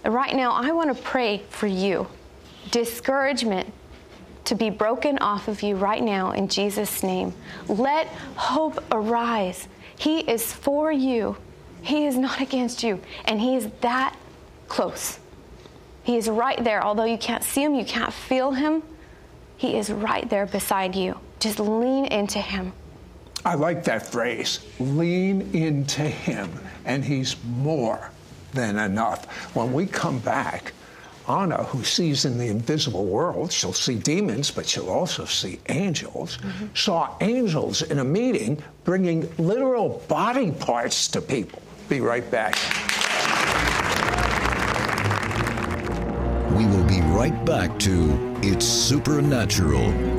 And 0.04 0.14
right 0.14 0.34
now, 0.34 0.52
I 0.52 0.70
want 0.72 0.96
to 0.96 1.02
pray 1.02 1.42
for 1.50 1.66
you. 1.66 2.06
Discouragement 2.70 3.74
to 4.46 4.54
be 4.54 4.70
broken 4.70 5.18
off 5.18 5.48
of 5.48 5.62
you 5.62 5.76
right 5.76 6.02
now 6.02 6.30
in 6.30 6.48
Jesus' 6.48 7.02
name. 7.02 7.34
Let 7.68 8.06
hope 8.36 8.82
arise. 8.90 9.68
He 9.98 10.20
is 10.20 10.52
for 10.52 10.92
you, 10.92 11.36
He 11.82 12.06
is 12.06 12.16
not 12.16 12.40
against 12.40 12.82
you, 12.82 13.00
and 13.24 13.40
He 13.40 13.56
is 13.56 13.68
that 13.80 14.16
close. 14.68 15.18
He 16.04 16.16
is 16.16 16.28
right 16.30 16.62
there. 16.62 16.82
Although 16.82 17.04
you 17.04 17.18
can't 17.18 17.44
see 17.44 17.62
Him, 17.62 17.74
you 17.74 17.84
can't 17.84 18.12
feel 18.12 18.52
Him, 18.52 18.82
He 19.56 19.76
is 19.76 19.90
right 19.90 20.28
there 20.30 20.46
beside 20.46 20.94
you. 20.94 21.18
Just 21.40 21.58
lean 21.58 22.06
into 22.06 22.38
Him. 22.38 22.72
I 23.44 23.54
like 23.54 23.84
that 23.84 24.06
phrase 24.06 24.60
lean 24.78 25.54
into 25.54 26.02
Him, 26.02 26.50
and 26.84 27.04
He's 27.04 27.36
more 27.44 28.10
than 28.52 28.78
enough. 28.78 29.54
When 29.54 29.72
we 29.72 29.86
come 29.86 30.18
back, 30.20 30.72
Anna, 31.28 31.64
who 31.64 31.84
sees 31.84 32.24
in 32.24 32.38
the 32.38 32.46
invisible 32.46 33.04
world, 33.04 33.52
she'll 33.52 33.72
see 33.72 33.96
demons, 33.96 34.50
but 34.50 34.66
she'll 34.66 34.88
also 34.88 35.24
see 35.24 35.60
angels, 35.68 36.38
mm-hmm. 36.38 36.66
saw 36.74 37.14
angels 37.20 37.82
in 37.82 37.98
a 37.98 38.04
meeting 38.04 38.62
bringing 38.84 39.30
literal 39.36 40.02
body 40.08 40.50
parts 40.52 41.08
to 41.08 41.20
people. 41.20 41.60
Be 41.88 42.00
right 42.00 42.28
back. 42.30 42.56
We 46.56 46.66
will 46.66 46.88
be 46.88 47.00
right 47.12 47.44
back 47.44 47.78
to 47.80 48.36
It's 48.42 48.66
Supernatural. 48.66 50.17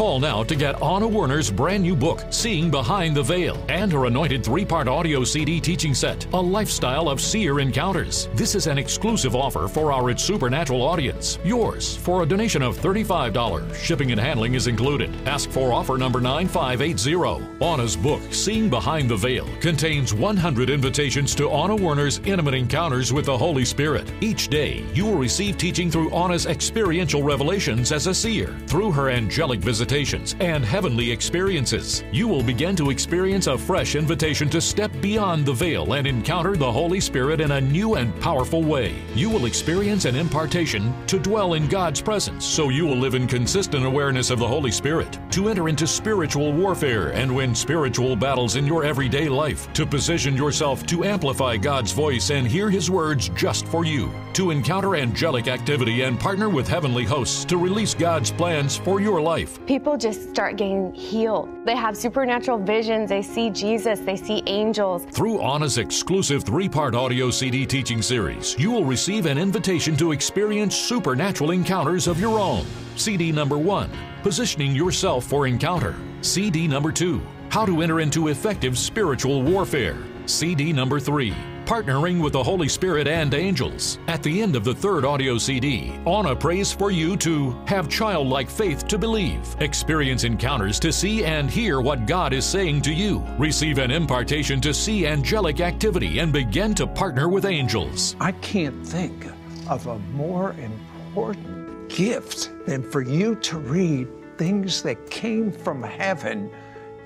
Call 0.00 0.18
now 0.18 0.42
to 0.42 0.56
get 0.56 0.82
Anna 0.82 1.06
Werner's 1.06 1.50
brand 1.50 1.82
new 1.82 1.94
book, 1.94 2.24
Seeing 2.30 2.70
Behind 2.70 3.14
the 3.14 3.22
Veil, 3.22 3.62
and 3.68 3.92
her 3.92 4.06
anointed 4.06 4.42
three 4.42 4.64
part 4.64 4.88
audio 4.88 5.24
CD 5.24 5.60
teaching 5.60 5.92
set, 5.92 6.26
A 6.32 6.40
Lifestyle 6.40 7.06
of 7.10 7.20
Seer 7.20 7.60
Encounters. 7.60 8.30
This 8.32 8.54
is 8.54 8.66
an 8.66 8.78
exclusive 8.78 9.36
offer 9.36 9.68
for 9.68 9.92
our 9.92 10.08
It's 10.08 10.24
Supernatural 10.24 10.80
audience. 10.80 11.38
Yours 11.44 11.96
for 11.98 12.22
a 12.22 12.26
donation 12.26 12.62
of 12.62 12.78
$35. 12.78 13.74
Shipping 13.74 14.10
and 14.10 14.18
handling 14.18 14.54
is 14.54 14.68
included. 14.68 15.10
Ask 15.28 15.50
for 15.50 15.70
offer 15.70 15.98
number 15.98 16.22
9580. 16.22 17.62
Anna's 17.62 17.94
book, 17.94 18.22
Seeing 18.30 18.70
Behind 18.70 19.06
the 19.06 19.16
Veil, 19.16 19.46
contains 19.60 20.14
100 20.14 20.70
invitations 20.70 21.34
to 21.34 21.50
Anna 21.50 21.76
Werner's 21.76 22.20
intimate 22.24 22.54
encounters 22.54 23.12
with 23.12 23.26
the 23.26 23.36
Holy 23.36 23.66
Spirit. 23.66 24.10
Each 24.22 24.48
day, 24.48 24.82
you 24.94 25.04
will 25.04 25.18
receive 25.18 25.58
teaching 25.58 25.90
through 25.90 26.10
Anna's 26.14 26.46
experiential 26.46 27.22
revelations 27.22 27.92
as 27.92 28.06
a 28.06 28.14
seer, 28.14 28.56
through 28.66 28.92
her 28.92 29.10
angelic 29.10 29.60
visitations 29.90 30.36
and 30.38 30.64
heavenly 30.64 31.10
experiences. 31.10 32.04
You 32.12 32.28
will 32.28 32.44
begin 32.44 32.76
to 32.76 32.90
experience 32.90 33.48
a 33.48 33.58
fresh 33.58 33.96
invitation 33.96 34.48
to 34.50 34.60
step 34.60 34.92
beyond 35.00 35.44
the 35.44 35.52
veil 35.52 35.94
and 35.94 36.06
encounter 36.06 36.56
the 36.56 36.70
Holy 36.70 37.00
Spirit 37.00 37.40
in 37.40 37.50
a 37.50 37.60
new 37.60 37.96
and 37.96 38.14
powerful 38.20 38.62
way. 38.62 38.94
You 39.16 39.28
will 39.28 39.46
experience 39.46 40.04
an 40.04 40.14
impartation 40.14 40.94
to 41.08 41.18
dwell 41.18 41.54
in 41.54 41.66
God's 41.66 42.00
presence, 42.00 42.44
so 42.44 42.68
you 42.68 42.86
will 42.86 42.98
live 42.98 43.14
in 43.16 43.26
consistent 43.26 43.84
awareness 43.84 44.30
of 44.30 44.38
the 44.38 44.46
Holy 44.46 44.70
Spirit, 44.70 45.18
to 45.32 45.48
enter 45.48 45.68
into 45.68 45.88
spiritual 45.88 46.52
warfare 46.52 47.12
and 47.12 47.34
win 47.34 47.52
spiritual 47.52 48.14
battles 48.14 48.54
in 48.54 48.68
your 48.68 48.84
everyday 48.84 49.28
life, 49.28 49.72
to 49.72 49.84
position 49.84 50.36
yourself 50.36 50.86
to 50.86 51.02
amplify 51.02 51.56
God's 51.56 51.90
voice 51.90 52.30
and 52.30 52.46
hear 52.46 52.70
His 52.70 52.88
words 52.88 53.28
just 53.30 53.66
for 53.66 53.84
you, 53.84 54.08
to 54.34 54.50
encounter 54.50 54.96
angelic 54.96 55.48
activity 55.48 56.02
and 56.02 56.18
partner 56.18 56.48
with 56.48 56.68
heavenly 56.68 57.04
hosts 57.04 57.44
to 57.46 57.56
release 57.56 57.94
God's 57.94 58.30
plans 58.30 58.76
for 58.76 59.00
your 59.00 59.20
life. 59.20 59.64
People 59.66 59.96
just 59.96 60.30
start 60.30 60.56
getting 60.56 60.94
healed. 60.94 61.48
They 61.66 61.76
have 61.76 61.96
supernatural 61.96 62.58
visions. 62.58 63.10
They 63.10 63.22
see 63.22 63.50
Jesus. 63.50 64.00
They 64.00 64.16
see 64.16 64.42
angels. 64.46 65.04
Through 65.10 65.40
Anna's 65.40 65.78
exclusive 65.78 66.44
three 66.44 66.68
part 66.68 66.94
audio 66.94 67.30
CD 67.30 67.66
teaching 67.66 68.02
series, 68.02 68.56
you 68.58 68.70
will 68.70 68.84
receive 68.84 69.26
an 69.26 69.38
invitation 69.38 69.96
to 69.96 70.12
experience 70.12 70.76
supernatural 70.76 71.50
encounters 71.50 72.06
of 72.06 72.20
your 72.20 72.38
own. 72.38 72.66
CD 72.96 73.32
number 73.32 73.58
one, 73.58 73.90
Positioning 74.22 74.74
Yourself 74.74 75.24
for 75.24 75.46
Encounter. 75.46 75.94
CD 76.20 76.68
number 76.68 76.92
two, 76.92 77.22
How 77.48 77.64
to 77.64 77.80
Enter 77.82 78.00
into 78.00 78.28
Effective 78.28 78.76
Spiritual 78.78 79.42
Warfare. 79.42 79.96
CD 80.26 80.72
number 80.72 81.00
three, 81.00 81.34
Partnering 81.70 82.20
with 82.20 82.32
the 82.32 82.42
Holy 82.42 82.68
Spirit 82.68 83.06
and 83.06 83.32
Angels. 83.32 84.00
At 84.08 84.24
the 84.24 84.42
end 84.42 84.56
of 84.56 84.64
the 84.64 84.74
third 84.74 85.04
audio 85.04 85.38
CD, 85.38 85.92
Anna 86.04 86.34
prays 86.34 86.72
for 86.72 86.90
you 86.90 87.16
to 87.18 87.52
have 87.68 87.88
childlike 87.88 88.50
faith 88.50 88.88
to 88.88 88.98
believe, 88.98 89.54
experience 89.60 90.24
encounters 90.24 90.80
to 90.80 90.92
see 90.92 91.24
and 91.24 91.48
hear 91.48 91.80
what 91.80 92.06
God 92.06 92.32
is 92.32 92.44
saying 92.44 92.82
to 92.82 92.92
you, 92.92 93.24
receive 93.38 93.78
an 93.78 93.92
impartation 93.92 94.60
to 94.62 94.74
see 94.74 95.06
angelic 95.06 95.60
activity, 95.60 96.18
and 96.18 96.32
begin 96.32 96.74
to 96.74 96.88
partner 96.88 97.28
with 97.28 97.44
angels. 97.44 98.16
I 98.18 98.32
can't 98.32 98.84
think 98.84 99.26
of 99.68 99.86
a 99.86 100.00
more 100.12 100.54
important 100.54 101.88
gift 101.88 102.50
than 102.66 102.82
for 102.82 103.00
you 103.00 103.36
to 103.36 103.58
read 103.60 104.08
things 104.38 104.82
that 104.82 105.08
came 105.08 105.52
from 105.52 105.84
heaven 105.84 106.50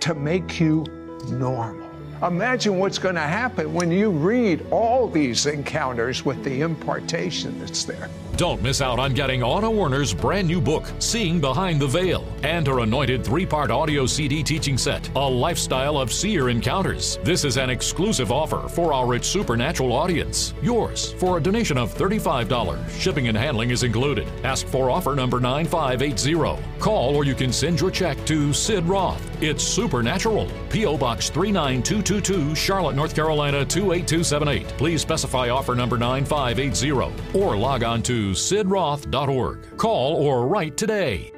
to 0.00 0.14
make 0.14 0.58
you 0.58 0.86
normal. 1.28 1.83
Imagine 2.22 2.78
what's 2.78 2.98
going 2.98 3.16
to 3.16 3.20
happen 3.20 3.74
when 3.74 3.90
you 3.90 4.10
read 4.10 4.64
all 4.70 5.08
these 5.08 5.46
encounters 5.46 6.24
with 6.24 6.42
the 6.44 6.60
impartation 6.60 7.58
that's 7.58 7.84
there. 7.84 8.08
Don't 8.36 8.60
miss 8.60 8.80
out 8.80 8.98
on 8.98 9.14
getting 9.14 9.44
Anna 9.44 9.70
Werner's 9.70 10.12
brand 10.12 10.48
new 10.48 10.60
book, 10.60 10.90
Seeing 10.98 11.40
Behind 11.40 11.80
the 11.80 11.86
Veil, 11.86 12.26
and 12.42 12.66
her 12.66 12.80
anointed 12.80 13.24
three 13.24 13.46
part 13.46 13.70
audio 13.70 14.06
CD 14.06 14.42
teaching 14.42 14.76
set, 14.76 15.08
A 15.14 15.20
Lifestyle 15.20 15.96
of 15.96 16.12
Seer 16.12 16.48
Encounters. 16.48 17.20
This 17.22 17.44
is 17.44 17.58
an 17.58 17.70
exclusive 17.70 18.32
offer 18.32 18.68
for 18.68 18.92
our 18.92 19.14
It's 19.14 19.28
supernatural 19.28 19.92
audience. 19.92 20.52
Yours 20.62 21.12
for 21.12 21.38
a 21.38 21.40
donation 21.40 21.78
of 21.78 21.94
$35. 21.94 22.88
Shipping 22.98 23.28
and 23.28 23.38
handling 23.38 23.70
is 23.70 23.84
included. 23.84 24.26
Ask 24.42 24.66
for 24.66 24.90
offer 24.90 25.14
number 25.14 25.38
9580. 25.38 26.60
Call 26.80 27.14
or 27.14 27.24
you 27.24 27.36
can 27.36 27.52
send 27.52 27.80
your 27.80 27.92
check 27.92 28.16
to 28.26 28.52
Sid 28.52 28.84
Roth. 28.86 29.22
It's 29.40 29.62
Supernatural. 29.62 30.50
P.O. 30.70 30.98
Box 30.98 31.30
39222, 31.30 32.56
Charlotte, 32.56 32.96
North 32.96 33.14
Carolina 33.14 33.64
28278. 33.64 34.66
Please 34.76 35.02
specify 35.02 35.50
offer 35.50 35.76
number 35.76 35.96
9580 35.96 37.38
or 37.38 37.56
log 37.56 37.84
on 37.84 38.02
to 38.02 38.23
sidroth.org. 38.32 39.76
Call 39.76 40.16
or 40.16 40.46
write 40.46 40.76
today. 40.76 41.32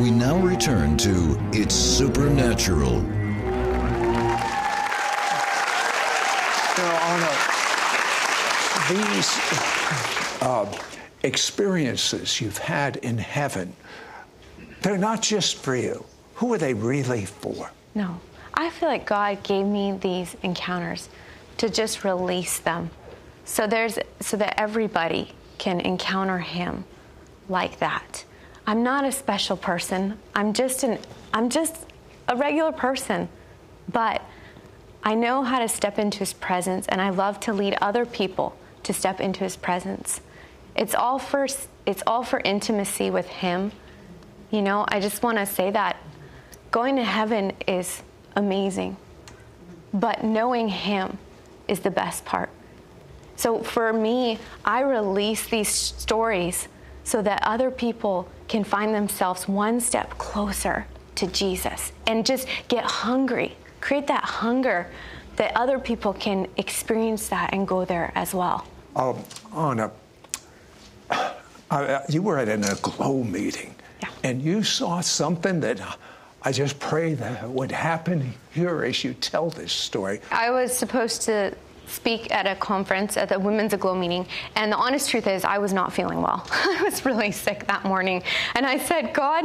We 0.00 0.10
now 0.10 0.38
return 0.38 0.96
to 0.98 1.36
It's 1.52 1.74
Supernatural. 1.74 3.02
You 6.76 6.86
know, 7.20 7.36
these 8.88 9.38
uh, 10.40 10.72
experiences 11.22 12.40
you've 12.40 12.56
had 12.56 12.96
in 12.96 13.18
heaven, 13.18 13.74
they're 14.80 14.96
not 14.96 15.20
just 15.20 15.56
for 15.56 15.76
you. 15.76 16.04
Who 16.36 16.54
are 16.54 16.58
they 16.58 16.72
really 16.72 17.26
for? 17.26 17.70
No. 17.94 18.18
I 18.60 18.68
feel 18.68 18.90
like 18.90 19.06
God 19.06 19.42
gave 19.42 19.64
me 19.64 19.92
these 19.92 20.36
encounters 20.42 21.08
to 21.56 21.70
just 21.70 22.04
release 22.04 22.58
them. 22.58 22.90
So 23.46 23.66
there's 23.66 23.98
so 24.20 24.36
that 24.36 24.60
everybody 24.60 25.32
can 25.56 25.80
encounter 25.80 26.40
him 26.40 26.84
like 27.48 27.78
that. 27.78 28.22
I'm 28.66 28.82
not 28.82 29.06
a 29.06 29.12
special 29.12 29.56
person. 29.56 30.18
I'm 30.34 30.52
just 30.52 30.82
an 30.82 30.98
I'm 31.32 31.48
just 31.48 31.74
a 32.28 32.36
regular 32.36 32.70
person. 32.70 33.30
But 33.90 34.20
I 35.02 35.14
know 35.14 35.42
how 35.42 35.60
to 35.60 35.68
step 35.68 35.98
into 35.98 36.18
his 36.18 36.34
presence 36.34 36.86
and 36.86 37.00
I 37.00 37.08
love 37.08 37.40
to 37.40 37.54
lead 37.54 37.78
other 37.80 38.04
people 38.04 38.54
to 38.82 38.92
step 38.92 39.20
into 39.20 39.42
his 39.42 39.56
presence. 39.56 40.20
It's 40.76 40.94
all 40.94 41.18
for 41.18 41.48
it's 41.86 42.02
all 42.06 42.24
for 42.24 42.40
intimacy 42.40 43.10
with 43.10 43.26
him. 43.26 43.72
You 44.50 44.60
know, 44.60 44.84
I 44.86 45.00
just 45.00 45.22
want 45.22 45.38
to 45.38 45.46
say 45.46 45.70
that 45.70 45.96
going 46.70 46.96
to 46.96 47.04
heaven 47.04 47.54
is 47.66 48.02
amazing. 48.36 48.96
But 49.92 50.24
knowing 50.24 50.68
him 50.68 51.18
is 51.68 51.80
the 51.80 51.90
best 51.90 52.24
part. 52.24 52.50
So 53.36 53.62
for 53.62 53.92
me, 53.92 54.38
I 54.64 54.80
release 54.80 55.46
these 55.46 55.68
stories 55.68 56.68
so 57.04 57.22
that 57.22 57.42
other 57.42 57.70
people 57.70 58.28
can 58.48 58.64
find 58.64 58.94
themselves 58.94 59.48
one 59.48 59.80
step 59.80 60.10
closer 60.18 60.86
to 61.14 61.26
Jesus 61.26 61.92
and 62.06 62.24
just 62.26 62.46
get 62.68 62.84
hungry. 62.84 63.56
Create 63.80 64.06
that 64.08 64.24
hunger 64.24 64.88
that 65.36 65.56
other 65.56 65.78
people 65.78 66.12
can 66.12 66.46
experience 66.56 67.28
that 67.28 67.54
and 67.54 67.66
go 67.66 67.84
there 67.84 68.12
as 68.14 68.34
well. 68.34 68.66
Um, 68.94 69.16
uh, 71.70 72.00
you 72.08 72.20
were 72.22 72.38
at 72.38 72.48
an 72.48 72.64
aglow 72.64 73.22
meeting, 73.22 73.74
Yeah. 74.02 74.08
and 74.22 74.42
you 74.42 74.62
saw 74.62 75.00
something 75.00 75.60
that 75.60 75.80
I 76.42 76.52
just 76.52 76.78
pray 76.78 77.14
that 77.14 77.48
would 77.48 77.70
happen 77.70 78.32
here 78.52 78.82
as 78.84 79.04
you 79.04 79.12
tell 79.14 79.50
this 79.50 79.72
story. 79.72 80.20
I 80.30 80.50
was 80.50 80.76
supposed 80.76 81.22
to 81.22 81.54
speak 81.86 82.30
at 82.32 82.46
a 82.46 82.54
conference 82.54 83.16
at 83.16 83.28
the 83.28 83.38
Women's 83.38 83.74
Aglow 83.74 83.94
meeting, 83.94 84.26
and 84.54 84.72
the 84.72 84.76
honest 84.76 85.10
truth 85.10 85.26
is, 85.26 85.44
I 85.44 85.58
was 85.58 85.72
not 85.72 85.92
feeling 85.92 86.22
well. 86.22 86.46
I 86.50 86.82
was 86.82 87.04
really 87.04 87.30
sick 87.32 87.66
that 87.66 87.84
morning, 87.84 88.22
and 88.54 88.64
I 88.64 88.78
said, 88.78 89.12
God, 89.12 89.44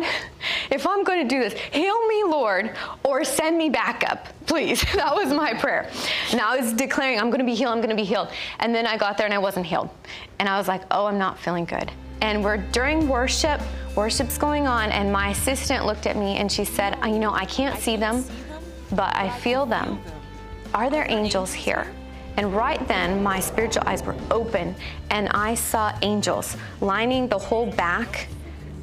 if 0.72 0.88
I'm 0.88 1.04
going 1.04 1.28
to 1.28 1.36
do 1.36 1.42
this, 1.42 1.54
heal 1.54 2.08
me, 2.08 2.24
Lord, 2.24 2.74
or 3.04 3.26
send 3.26 3.58
me 3.58 3.70
back 3.70 4.10
up, 4.10 4.28
please. 4.46 4.82
that 4.96 5.14
was 5.14 5.34
my 5.34 5.54
prayer. 5.54 5.90
And 6.32 6.40
I 6.40 6.58
was 6.58 6.72
declaring, 6.72 7.20
I'm 7.20 7.30
going 7.30 7.40
to 7.40 7.46
be 7.46 7.56
healed, 7.56 7.74
I'm 7.74 7.80
going 7.80 7.90
to 7.90 7.96
be 7.96 8.06
healed. 8.08 8.30
And 8.60 8.74
then 8.74 8.88
I 8.88 8.96
got 8.96 9.18
there 9.18 9.26
and 9.26 9.34
I 9.34 9.40
wasn't 9.40 9.66
healed. 9.66 9.90
And 10.40 10.48
I 10.48 10.58
was 10.58 10.68
like, 10.68 10.84
oh, 10.92 11.08
I'm 11.08 11.18
not 11.18 11.40
feeling 11.40 11.66
good. 11.66 11.92
And 12.26 12.44
we're 12.44 12.58
during 12.58 13.08
worship, 13.08 13.62
worship's 13.96 14.36
going 14.40 14.66
on, 14.66 14.92
and 14.92 15.14
my 15.14 15.30
assistant 15.30 15.86
looked 15.86 16.08
at 16.08 16.18
me 16.18 16.38
and 16.38 16.52
she 16.52 16.66
said, 16.66 16.98
uh, 17.04 17.06
You 17.06 17.20
know, 17.20 17.32
I 17.32 17.46
can't 17.46 17.80
see 17.80 17.98
them, 17.98 18.26
but 18.94 19.16
I 19.16 19.30
feel 19.30 19.68
them. 19.68 20.00
Are 20.74 20.90
there 20.90 21.06
angels 21.08 21.54
here? 21.54 21.86
And 22.38 22.52
right 22.56 22.86
then, 22.88 23.22
my 23.22 23.40
spiritual 23.40 23.84
eyes 23.86 24.02
were 24.02 24.16
open, 24.32 24.76
and 25.12 25.30
I 25.30 25.54
saw 25.54 25.96
angels 26.02 26.58
lining 26.82 27.28
the 27.28 27.38
whole 27.38 27.68
back 27.68 28.28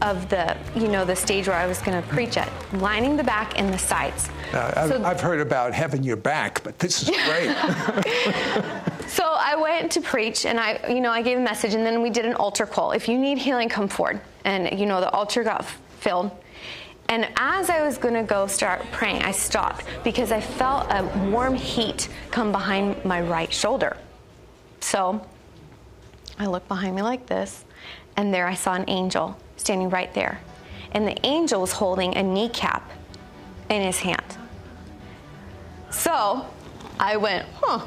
of 0.02 0.28
the, 0.28 0.56
you 0.74 0.88
know, 0.88 1.04
the 1.04 1.16
stage 1.16 1.48
where 1.48 1.56
I 1.56 1.66
was 1.66 1.78
going 1.78 2.00
to 2.00 2.06
preach 2.08 2.36
at, 2.36 2.50
lining 2.74 3.16
the 3.16 3.24
back 3.24 3.58
and 3.58 3.72
the 3.72 3.78
sides. 3.78 4.28
Uh, 4.52 4.72
I've, 4.76 4.88
So- 4.88 5.04
I've 5.04 5.20
heard 5.20 5.40
about 5.40 5.72
having 5.72 6.02
your 6.02 6.16
back, 6.16 6.62
but 6.62 6.78
this 6.78 7.02
is 7.02 7.10
great. 7.26 7.56
So 9.08 9.24
I 9.24 9.56
went 9.56 9.92
to 9.92 10.00
preach 10.00 10.46
and 10.46 10.58
I, 10.58 10.80
you 10.88 11.02
know, 11.02 11.10
I 11.10 11.20
gave 11.20 11.36
a 11.36 11.40
message 11.42 11.74
and 11.74 11.84
then 11.84 12.00
we 12.00 12.08
did 12.08 12.24
an 12.24 12.32
altar 12.32 12.64
call. 12.64 12.92
If 12.92 13.08
you 13.08 13.18
need 13.18 13.36
healing, 13.36 13.68
come 13.68 13.86
forward. 13.86 14.22
And, 14.44 14.78
you 14.80 14.86
know, 14.86 15.02
the 15.02 15.10
altar 15.10 15.44
got 15.44 15.66
filled. 16.00 16.30
And 17.10 17.28
as 17.36 17.68
I 17.68 17.82
was 17.82 17.98
going 17.98 18.14
to 18.14 18.22
go 18.22 18.46
start 18.46 18.80
praying, 18.90 19.20
I 19.22 19.32
stopped 19.32 19.84
because 20.02 20.32
I 20.32 20.40
felt 20.40 20.86
a 20.90 21.04
warm 21.30 21.54
heat 21.54 22.08
come 22.30 22.52
behind 22.52 23.04
my 23.04 23.20
right 23.20 23.52
shoulder. 23.52 23.98
So 24.80 25.20
I 26.38 26.46
looked 26.46 26.68
behind 26.68 26.96
me 26.96 27.02
like 27.02 27.26
this, 27.26 27.66
and 28.16 28.32
there 28.32 28.46
I 28.46 28.54
saw 28.54 28.72
an 28.72 28.84
angel 28.88 29.36
standing 29.62 29.88
right 29.90 30.12
there. 30.12 30.40
And 30.92 31.07
the 31.07 31.16
angel 31.25 31.61
was 31.61 31.72
holding 31.72 32.16
a 32.16 32.22
kneecap 32.22 32.90
in 33.70 33.83
his 33.83 33.98
hand. 33.98 34.37
So 35.90 36.46
I 36.98 37.16
went, 37.16 37.46
huh. 37.55 37.87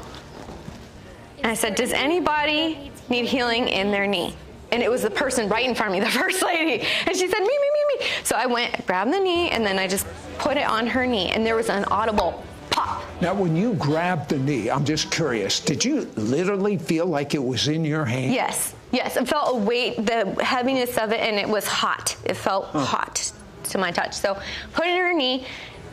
And 1.38 1.46
I 1.46 1.54
said, 1.54 1.74
Does 1.74 1.92
anybody 1.92 2.90
need 3.08 3.26
healing 3.26 3.68
in 3.68 3.90
their 3.90 4.06
knee? 4.06 4.34
And 4.72 4.82
it 4.82 4.90
was 4.90 5.02
the 5.02 5.10
person 5.10 5.48
right 5.48 5.64
in 5.64 5.74
front 5.74 5.94
of 5.94 6.00
me, 6.00 6.00
the 6.04 6.10
first 6.10 6.42
lady. 6.42 6.84
And 7.06 7.16
she 7.16 7.28
said, 7.28 7.38
Me, 7.38 7.46
me, 7.46 7.48
me, 7.48 7.98
me. 7.98 8.06
So 8.24 8.36
I 8.36 8.46
went, 8.46 8.86
grabbed 8.86 9.12
the 9.12 9.20
knee, 9.20 9.50
and 9.50 9.64
then 9.64 9.78
I 9.78 9.86
just 9.86 10.06
put 10.38 10.56
it 10.56 10.66
on 10.66 10.86
her 10.86 11.06
knee. 11.06 11.30
And 11.30 11.46
there 11.46 11.56
was 11.56 11.68
an 11.68 11.84
audible 11.84 12.44
pop. 12.70 13.02
now, 13.20 13.34
when 13.34 13.54
you 13.54 13.74
grabbed 13.74 14.30
the 14.30 14.38
knee, 14.38 14.70
I'm 14.70 14.84
just 14.84 15.10
curious, 15.10 15.60
did 15.60 15.84
you 15.84 16.10
literally 16.16 16.78
feel 16.78 17.06
like 17.06 17.34
it 17.34 17.42
was 17.42 17.68
in 17.68 17.84
your 17.84 18.04
hand? 18.04 18.32
Yes, 18.32 18.74
yes. 18.96 19.16
It 19.16 19.28
felt 19.28 19.54
a 19.54 19.58
weight, 19.58 19.96
the 20.04 20.36
heaviness 20.42 20.96
of 20.98 21.12
it, 21.12 21.20
and 21.20 21.36
it 21.36 21.48
was 21.48 21.66
hot. 21.66 22.16
It 22.24 22.34
felt 22.34 22.66
hot 22.66 23.32
to 23.64 23.78
my 23.78 23.90
touch. 23.90 24.14
So 24.14 24.40
put 24.72 24.86
it 24.86 24.90
in 24.90 24.98
her 24.98 25.12
knee. 25.12 25.46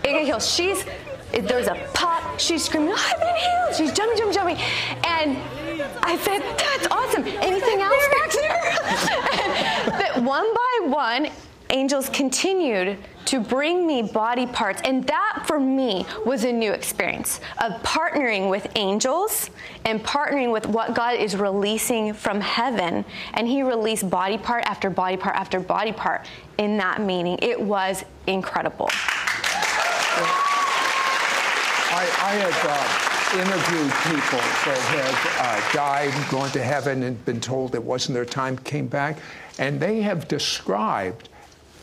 It 0.04 0.13
got 0.13 0.24
healed. 0.24 0.42
She's 0.44 0.86
there's 1.32 1.68
a 1.68 1.76
pop. 1.94 2.39
She's 2.39 2.63
screaming, 2.66 2.94
oh, 2.96 3.10
"I've 3.12 3.20
been 3.20 3.36
healed!" 3.36 3.76
She's 3.76 3.94
jumping, 3.98 4.18
jumping, 4.18 4.34
jumping, 4.34 4.58
and 5.04 5.38
I 6.04 6.18
said, 6.18 6.42
"That's 6.58 6.88
awesome." 6.92 7.24
Anything 7.24 7.82
else 7.82 8.08
back 8.20 8.32
there? 8.32 8.76
that 10.00 10.13
one 10.24 10.54
by 10.54 10.88
one, 10.88 11.30
angels 11.72 12.10
continued 12.10 12.98
to 13.25 13.39
bring 13.39 13.86
me 13.88 14.01
body 14.01 14.45
parts, 14.45 14.81
and 14.86 15.05
that 15.07 15.43
for 15.45 15.59
me 15.59 16.05
was 16.25 16.43
a 16.43 16.51
new 16.51 16.71
experience 16.71 17.39
of 17.63 17.73
partnering 17.83 18.49
with 18.49 18.67
angels 18.75 19.49
and 19.86 20.03
partnering 20.03 20.51
with 20.51 20.67
what 20.67 20.93
God 20.93 21.15
is 21.15 21.36
releasing 21.36 22.13
from 22.13 22.41
heaven. 22.41 23.05
And 23.33 23.47
He 23.47 23.63
released 23.63 24.09
body 24.09 24.38
part 24.38 24.65
after 24.65 24.89
body 24.89 25.17
part 25.17 25.36
after 25.36 25.59
body 25.59 25.91
part 25.91 26.25
in 26.57 26.77
that 26.77 27.01
meeting. 27.01 27.39
It 27.41 27.59
was 27.59 28.05
incredible. 28.27 28.89
I, 31.95 32.07
I 32.21 32.33
uh, 32.67 33.13
interviewed 33.33 33.91
people 34.03 34.39
that 34.65 34.81
had 34.89 35.15
uh, 35.39 35.73
died, 35.73 36.13
gone 36.29 36.49
to 36.51 36.62
heaven, 36.62 37.03
and 37.03 37.23
been 37.25 37.41
told 37.41 37.75
it 37.75 37.83
wasn't 37.83 38.13
their 38.15 38.25
time, 38.25 38.57
came 38.59 38.88
back, 38.88 39.17
and 39.57 39.79
they 39.79 40.01
have 40.01 40.27
described 40.27 41.29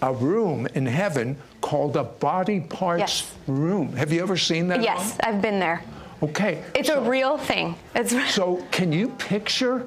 a 0.02 0.12
room 0.12 0.66
in 0.74 0.86
heaven 0.86 1.36
called 1.60 1.96
a 1.96 2.04
body 2.04 2.60
parts 2.60 3.00
Yes. 3.00 3.32
room. 3.46 3.92
Have 3.96 4.12
you 4.12 4.22
ever 4.22 4.36
seen 4.36 4.68
that? 4.68 4.82
Yes, 4.82 5.16
I've 5.20 5.42
been 5.42 5.58
there. 5.58 5.82
Okay. 6.22 6.62
It's 6.74 6.88
so, 6.88 7.02
a 7.04 7.08
real 7.08 7.38
thing. 7.38 7.76
It's 7.94 8.14
So 8.34 8.64
can 8.70 8.92
you 8.92 9.08
picture? 9.10 9.86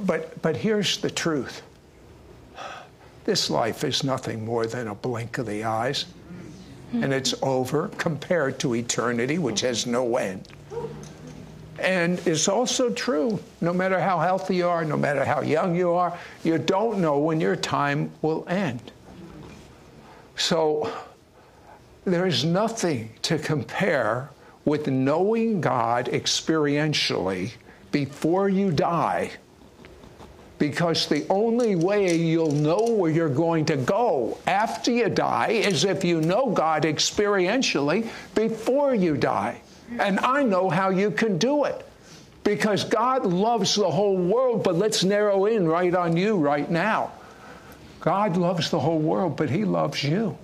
But 0.00 0.40
but 0.42 0.56
here's 0.56 0.98
the 0.98 1.10
truth. 1.10 1.62
This 3.24 3.50
life 3.50 3.84
is 3.84 4.02
nothing 4.02 4.44
more 4.44 4.66
than 4.66 4.88
a 4.88 4.94
blink 4.94 5.38
of 5.38 5.46
the 5.46 5.62
eyes, 5.64 6.06
and 6.92 7.12
it's 7.12 7.34
over 7.42 7.88
compared 7.96 8.58
to 8.60 8.74
eternity, 8.74 9.38
which 9.38 9.60
has 9.60 9.86
no 9.86 10.16
end. 10.16 10.48
And 11.78 12.24
it's 12.26 12.48
also 12.48 12.90
true, 12.90 13.40
no 13.60 13.72
matter 13.72 13.98
how 13.98 14.20
healthy 14.20 14.56
you 14.56 14.68
are, 14.68 14.84
no 14.84 14.96
matter 14.96 15.24
how 15.24 15.40
young 15.40 15.74
you 15.74 15.92
are, 15.92 16.16
you 16.44 16.58
don't 16.58 17.00
know 17.00 17.18
when 17.18 17.40
your 17.40 17.56
time 17.56 18.10
will 18.20 18.46
end. 18.48 18.92
So 20.36 20.92
there 22.04 22.26
is 22.26 22.44
nothing 22.44 23.10
to 23.22 23.38
compare 23.38 24.30
with 24.64 24.86
knowing 24.86 25.60
God 25.60 26.06
experientially 26.06 27.52
before 27.90 28.48
you 28.48 28.70
die. 28.70 29.32
Because 30.58 31.08
the 31.08 31.26
only 31.28 31.74
way 31.74 32.14
you'll 32.14 32.52
know 32.52 32.86
where 32.90 33.10
you're 33.10 33.28
going 33.28 33.64
to 33.66 33.76
go 33.76 34.38
after 34.46 34.92
you 34.92 35.08
die 35.08 35.48
is 35.48 35.84
if 35.84 36.04
you 36.04 36.20
know 36.20 36.50
God 36.50 36.84
experientially 36.84 38.08
before 38.34 38.94
you 38.94 39.16
die. 39.16 39.60
And 39.98 40.18
I 40.20 40.42
know 40.42 40.70
how 40.70 40.90
you 40.90 41.10
can 41.10 41.38
do 41.38 41.64
it. 41.64 41.86
Because 42.44 42.84
God 42.84 43.24
loves 43.24 43.76
the 43.76 43.90
whole 43.90 44.16
world, 44.16 44.64
but 44.64 44.74
let's 44.74 45.04
narrow 45.04 45.46
in 45.46 45.66
right 45.68 45.94
on 45.94 46.16
you 46.16 46.36
right 46.36 46.68
now. 46.68 47.12
God 48.00 48.36
loves 48.36 48.70
the 48.70 48.80
whole 48.80 48.98
world, 48.98 49.36
but 49.36 49.48
He 49.48 49.64
loves 49.64 50.02
you. 50.02 50.36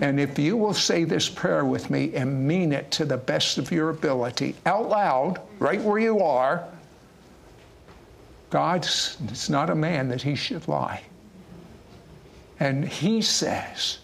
And 0.00 0.20
if 0.20 0.38
you 0.38 0.56
will 0.56 0.74
say 0.74 1.04
this 1.04 1.28
prayer 1.28 1.64
with 1.64 1.88
me 1.88 2.14
and 2.14 2.46
mean 2.46 2.72
it 2.72 2.90
to 2.92 3.04
the 3.04 3.16
best 3.16 3.56
of 3.56 3.72
your 3.72 3.90
ability, 3.90 4.54
out 4.66 4.88
loud, 4.88 5.40
right 5.58 5.80
where 5.80 5.98
you 5.98 6.20
are, 6.20 6.64
God's 8.50 9.16
it's 9.28 9.48
not 9.48 9.70
a 9.70 9.74
man 9.74 10.08
that 10.08 10.20
he 10.20 10.34
should 10.34 10.68
lie. 10.68 11.02
And 12.60 12.86
he 12.86 13.22
says, 13.22 13.98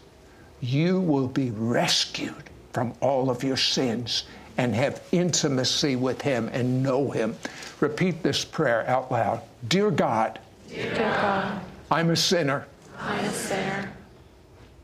you 0.61 1.01
will 1.01 1.29
be 1.29 1.51
rescued 1.51 2.49
from 2.73 2.95
all 3.01 3.29
of 3.29 3.45
your 3.45 3.59
sins 3.59 4.25
and 4.59 4.75
have 4.75 5.01
intimacy 5.13 5.97
with 5.97 6.21
him 6.21 6.49
and 6.53 6.83
know 6.83 7.11
him. 7.11 7.35
Repeat 7.81 8.23
this 8.23 8.45
prayer 8.45 8.87
out 8.89 9.11
loud. 9.11 9.41
Dear 9.69 9.91
God, 9.91 10.39
Dear 10.69 10.95
God, 10.95 11.61
I'm 11.91 12.11
a 12.11 12.17
sinner. 12.17 12.67
I'm 12.99 13.25
a 13.25 13.31
sinner. 13.31 13.91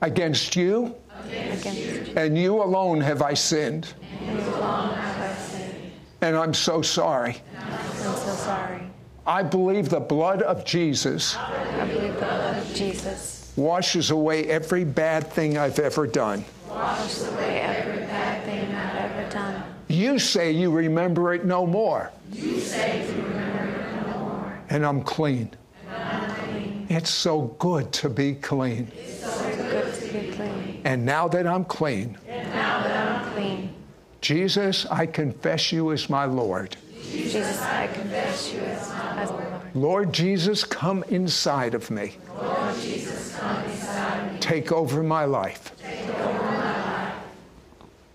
Against 0.00 0.54
you 0.56 0.94
Against 1.26 1.66
you. 1.76 2.12
and 2.16 2.38
you 2.38 2.62
alone 2.62 3.00
have 3.00 3.20
I 3.22 3.34
sinned. 3.34 3.92
And 4.26 4.38
you 4.38 4.44
alone 4.54 4.94
have 4.94 5.30
I 5.30 5.34
sinned. 5.34 5.92
And 6.20 6.37
I'm 6.37 6.54
so 6.54 6.80
sorry. 6.82 7.37
I'm 7.58 7.92
so 7.94 8.12
sorry. 8.14 8.80
I 9.26 9.42
believe 9.42 9.88
the 9.88 10.00
blood 10.00 10.42
of 10.42 10.64
Jesus 10.64 11.34
I 11.37 11.87
believe 11.87 12.12
the 12.14 12.20
blood 12.20 12.58
of 12.58 12.74
Jesus 12.74 13.52
washes 13.56 14.10
away 14.10 14.44
every 14.44 14.84
bad 14.84 15.30
thing 15.32 15.56
I've 15.58 15.78
ever 15.78 16.06
done. 16.06 16.44
washes 16.68 17.26
away 17.32 17.60
every 17.60 17.98
bad 18.06 18.44
thing 18.44 18.74
I've 18.74 19.10
ever 19.10 19.30
done. 19.30 19.62
You 19.94 20.18
say 20.18 20.50
you 20.50 20.72
remember 20.72 21.35
it 21.35 21.44
no 21.44 21.66
more. 21.66 22.11
You 22.33 22.59
say 22.59 23.07
you 23.07 23.22
remember 23.22 23.74
it 23.74 24.07
no 24.07 24.18
more. 24.18 24.59
And 24.68 24.85
I'm 24.85 25.02
clean. 25.02 25.50
And 25.88 26.02
I'm 26.02 26.35
clean. 26.35 26.87
It's 26.90 27.11
so 27.11 27.42
good 27.61 27.92
to 27.92 28.09
be 28.09 28.35
clean. 28.35 28.90
It's 28.96 29.20
so 29.20 29.57
good 29.57 29.94
to 29.94 30.12
be 30.12 30.33
clean. 30.33 30.80
And 30.85 31.07
now 31.07 31.28
that 31.28 31.46
I'm 31.46 31.64
clean, 31.64 32.18
And 32.28 32.50
now 32.50 32.83
that 32.83 33.24
I'm 33.24 33.33
clean, 33.35 33.74
Jesus, 34.20 34.85
I 34.87 35.07
confess 35.07 35.70
you 35.70 35.92
as 35.92 36.11
my 36.11 36.24
Lord. 36.24 36.76
Jesus, 37.04 37.62
I 37.62 37.87
confess 37.87 38.52
you 38.52 38.61
as 38.61 38.90
my 38.90 39.24
Lord. 39.26 39.61
Lord 39.74 40.12
Jesus, 40.12 40.64
come 40.64 41.04
inside 41.04 41.74
of 41.74 41.88
me. 41.90 42.16
Lord 42.37 42.74
Jesus, 42.80 43.37
come 43.37 43.64
inside 43.64 44.33
me. 44.33 44.38
Take 44.40 44.72
over 44.72 45.04
my 45.04 45.24
life. 45.24 45.72
Take 45.80 46.09
over 46.09 46.42
my 46.42 47.07
life. 47.07 47.16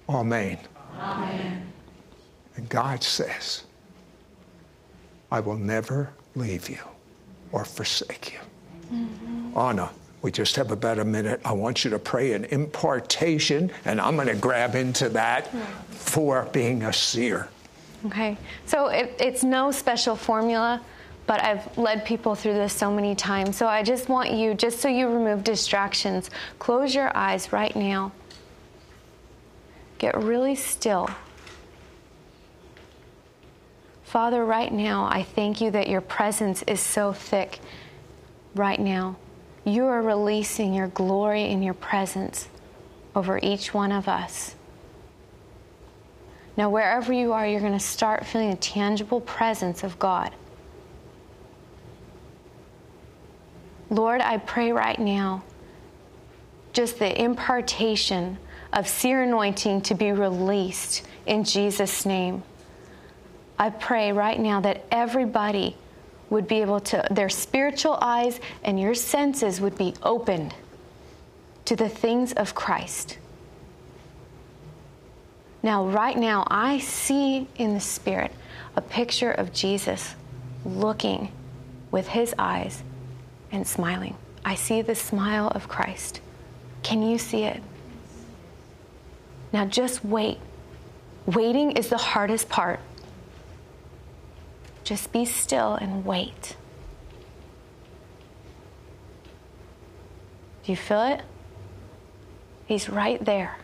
Amen. 0.10 0.58
Amen. 1.00 1.69
And 2.60 2.68
God 2.68 3.02
says, 3.02 3.64
I 5.32 5.40
will 5.40 5.56
never 5.56 6.10
leave 6.36 6.70
you 6.70 6.82
or 7.54 7.64
forsake 7.64 8.34
you. 8.34 8.40
Mm-hmm. 8.94 9.58
Anna, 9.58 9.90
we 10.22 10.30
just 10.30 10.58
have 10.58 10.70
about 10.72 11.00
a 11.00 11.06
minute. 11.06 11.40
I 11.46 11.54
want 11.54 11.86
you 11.86 11.92
to 11.92 12.00
pray 12.00 12.34
an 12.34 12.44
impartation, 12.44 13.72
and 13.86 14.02
I'm 14.02 14.18
going 14.18 14.28
to 14.28 14.36
grab 14.36 14.76
into 14.76 15.08
that 15.08 15.48
for 15.90 16.50
being 16.52 16.84
a 16.84 16.92
seer. 16.92 17.48
Okay, 18.08 18.36
so 18.66 18.88
it, 18.88 19.16
it's 19.22 19.46
no 19.46 19.72
special 19.72 20.18
formula, 20.18 20.82
but 21.28 21.42
I've 21.42 21.78
led 21.78 22.04
people 22.04 22.36
through 22.36 22.56
this 22.56 22.74
so 22.74 22.92
many 22.92 23.16
times. 23.16 23.56
So 23.56 23.68
I 23.68 23.84
just 23.84 24.10
want 24.10 24.34
you, 24.34 24.54
just 24.54 24.80
so 24.80 24.90
you 24.90 25.08
remove 25.08 25.46
distractions, 25.46 26.30
close 26.60 26.94
your 26.94 27.16
eyes 27.16 27.54
right 27.54 27.74
now. 27.74 28.12
Get 29.98 30.18
really 30.18 30.56
still. 30.56 31.10
Father, 34.10 34.44
right 34.44 34.74
now, 34.74 35.06
I 35.06 35.22
thank 35.22 35.62
you 35.62 35.70
that 35.70 35.88
your 35.88 36.02
presence 36.02 36.64
is 36.64 36.80
so 36.80 37.14
thick 37.14 37.60
right 38.56 38.80
now. 38.80 39.18
You 39.66 39.86
are 39.86 40.02
releasing 40.02 40.74
your 40.74 40.88
glory 40.88 41.44
and 41.44 41.64
your 41.64 41.76
presence 41.76 42.50
over 43.16 43.40
each 43.44 43.72
one 43.72 43.92
of 43.92 44.08
us. 44.08 44.56
Now, 46.58 46.72
wherever 46.72 47.14
you 47.14 47.34
are, 47.34 47.46
you're 47.46 47.60
going 47.60 47.74
to 47.74 47.80
start 47.80 48.26
feeling 48.26 48.50
a 48.50 48.56
tangible 48.56 49.22
presence 49.22 49.84
of 49.84 50.00
God. 50.00 50.34
Lord, 53.92 54.22
I 54.22 54.38
pray 54.38 54.72
right 54.72 54.98
now 54.98 55.44
just 56.74 56.98
the 56.98 57.22
impartation 57.22 58.40
of 58.74 58.88
seer 58.88 59.22
anointing 59.22 59.82
to 59.82 59.94
be 59.94 60.12
released 60.12 61.04
in 61.28 61.44
Jesus' 61.44 62.08
name. 62.08 62.42
I 63.60 63.70
pray 63.70 64.14
right 64.14 64.40
now 64.40 64.62
that 64.62 64.86
everybody 64.90 65.76
would 66.30 66.48
be 66.48 66.62
able 66.62 66.80
to, 66.80 67.06
their 67.12 67.28
spiritual 67.30 67.98
eyes 68.02 68.40
and 68.64 68.80
your 68.80 68.94
senses 68.94 69.60
would 69.60 69.78
be 69.78 69.94
opened 70.02 70.56
to 71.66 71.76
the 71.76 71.90
things 71.90 72.32
of 72.34 72.56
Christ. 72.56 73.18
Now, 75.62 75.86
right 75.88 76.18
now, 76.18 76.48
I 76.50 76.80
see 76.80 77.48
in 77.58 77.74
the 77.74 77.82
Spirit 77.82 78.32
a 78.78 78.82
picture 78.82 79.32
of 79.32 79.52
Jesus 79.52 80.16
looking 80.64 81.32
with 81.92 82.08
his 82.08 82.34
eyes 82.40 82.82
and 83.52 83.68
smiling. 83.68 84.16
I 84.46 84.56
see 84.56 84.82
the 84.82 84.96
smile 84.96 85.50
of 85.50 85.68
Christ. 85.68 86.22
Can 86.82 87.04
you 87.04 87.18
see 87.18 87.44
it? 87.44 87.62
Now, 89.52 89.66
just 89.66 90.06
wait. 90.06 90.38
Waiting 91.26 91.72
is 91.72 91.90
the 91.90 91.98
hardest 91.98 92.48
part. 92.48 92.80
Just 94.90 95.12
be 95.12 95.24
still 95.24 95.76
and 95.76 96.04
wait. 96.04 96.56
Do 100.64 100.72
you 100.72 100.76
feel 100.76 101.04
it? 101.04 101.22
He's 102.66 102.90
right 102.90 103.24
there. 103.24 103.60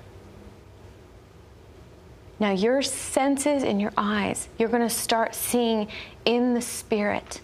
Now, 2.39 2.51
your 2.51 2.83
senses 2.83 3.63
and 3.63 3.81
your 3.81 3.91
eyes, 3.97 4.49
you're 4.59 4.69
going 4.69 4.87
to 4.87 4.89
start 4.89 5.33
seeing 5.33 5.87
in 6.25 6.53
the 6.53 6.61
Spirit. 6.61 7.41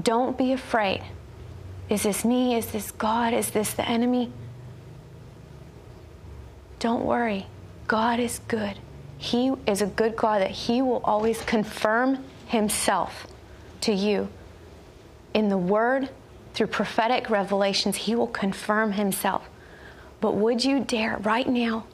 Don't 0.00 0.38
be 0.38 0.52
afraid. 0.52 1.02
Is 1.88 2.04
this 2.04 2.24
me? 2.24 2.54
Is 2.54 2.66
this 2.66 2.92
God? 2.92 3.34
Is 3.34 3.50
this 3.50 3.74
the 3.74 3.88
enemy? 3.88 4.30
Don't 6.78 7.04
worry. 7.04 7.46
God 7.88 8.20
is 8.20 8.38
good. 8.46 8.78
He 9.18 9.52
is 9.66 9.82
a 9.82 9.86
good 9.86 10.14
God 10.14 10.40
that 10.40 10.52
He 10.52 10.82
will 10.82 11.00
always 11.02 11.42
confirm 11.42 12.24
Himself 12.52 13.26
to 13.80 13.94
you. 13.94 14.28
In 15.32 15.48
the 15.48 15.56
Word, 15.56 16.10
through 16.52 16.66
prophetic 16.66 17.30
revelations, 17.30 17.96
He 17.96 18.14
will 18.14 18.26
confirm 18.26 18.92
Himself. 18.92 19.48
But 20.20 20.34
would 20.34 20.62
you 20.62 20.80
dare, 20.80 21.16
right 21.16 21.48
now, 21.48 21.86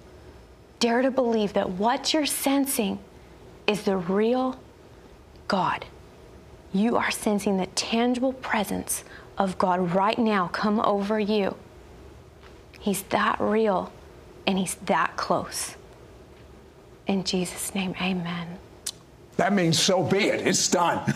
dare 0.80 1.02
to 1.02 1.12
believe 1.12 1.52
that 1.52 1.70
what 1.70 2.12
you're 2.12 2.26
sensing 2.26 2.98
is 3.68 3.84
the 3.84 3.96
real 3.96 4.58
God? 5.46 5.86
You 6.72 6.96
are 6.96 7.12
sensing 7.12 7.56
the 7.56 7.66
tangible 7.66 8.32
presence 8.32 9.04
of 9.38 9.58
God 9.58 9.94
right 9.94 10.18
now 10.18 10.48
come 10.48 10.80
over 10.80 11.20
you. 11.20 11.54
He's 12.80 13.02
that 13.04 13.40
real 13.40 13.92
and 14.44 14.58
He's 14.58 14.74
that 14.86 15.16
close. 15.16 15.76
In 17.06 17.22
Jesus' 17.22 17.76
name, 17.76 17.94
amen. 18.02 18.58
That 19.38 19.52
means 19.52 19.78
so 19.78 20.02
be 20.02 20.18
it. 20.18 20.46
It's 20.46 20.68
done. 20.68 21.14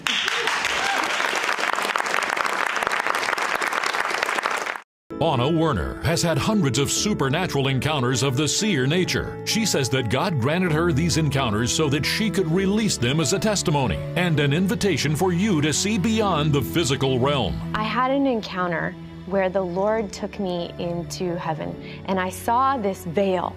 Anna 5.20 5.48
Werner 5.48 6.00
has 6.02 6.22
had 6.22 6.38
hundreds 6.38 6.78
of 6.78 6.90
supernatural 6.90 7.66
encounters 7.66 8.22
of 8.22 8.36
the 8.36 8.46
seer 8.46 8.86
nature. 8.86 9.40
She 9.44 9.66
says 9.66 9.88
that 9.90 10.08
God 10.08 10.40
granted 10.40 10.70
her 10.70 10.92
these 10.92 11.16
encounters 11.16 11.72
so 11.72 11.88
that 11.88 12.06
she 12.06 12.30
could 12.30 12.50
release 12.50 12.96
them 12.96 13.18
as 13.18 13.32
a 13.32 13.38
testimony 13.40 13.98
and 14.16 14.38
an 14.38 14.52
invitation 14.52 15.16
for 15.16 15.32
you 15.32 15.60
to 15.60 15.72
see 15.72 15.98
beyond 15.98 16.52
the 16.52 16.62
physical 16.62 17.18
realm. 17.18 17.60
I 17.74 17.82
had 17.82 18.12
an 18.12 18.26
encounter 18.26 18.94
where 19.26 19.48
the 19.48 19.62
Lord 19.62 20.12
took 20.12 20.38
me 20.38 20.72
into 20.78 21.36
heaven 21.38 21.74
and 22.06 22.20
I 22.20 22.30
saw 22.30 22.76
this 22.76 23.04
veil 23.04 23.54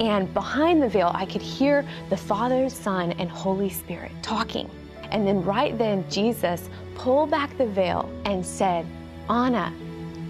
And 0.00 0.32
behind 0.34 0.82
the 0.82 0.88
veil, 0.88 1.10
I 1.14 1.24
could 1.24 1.42
hear 1.42 1.86
the 2.10 2.16
Father, 2.16 2.68
Son, 2.68 3.12
and 3.12 3.30
Holy 3.30 3.70
Spirit 3.70 4.12
talking. 4.22 4.70
And 5.10 5.26
then 5.26 5.42
right 5.42 5.76
then, 5.78 6.04
Jesus 6.10 6.68
pulled 6.94 7.30
back 7.30 7.56
the 7.56 7.66
veil 7.66 8.10
and 8.24 8.44
said, 8.44 8.86
Anna, 9.30 9.72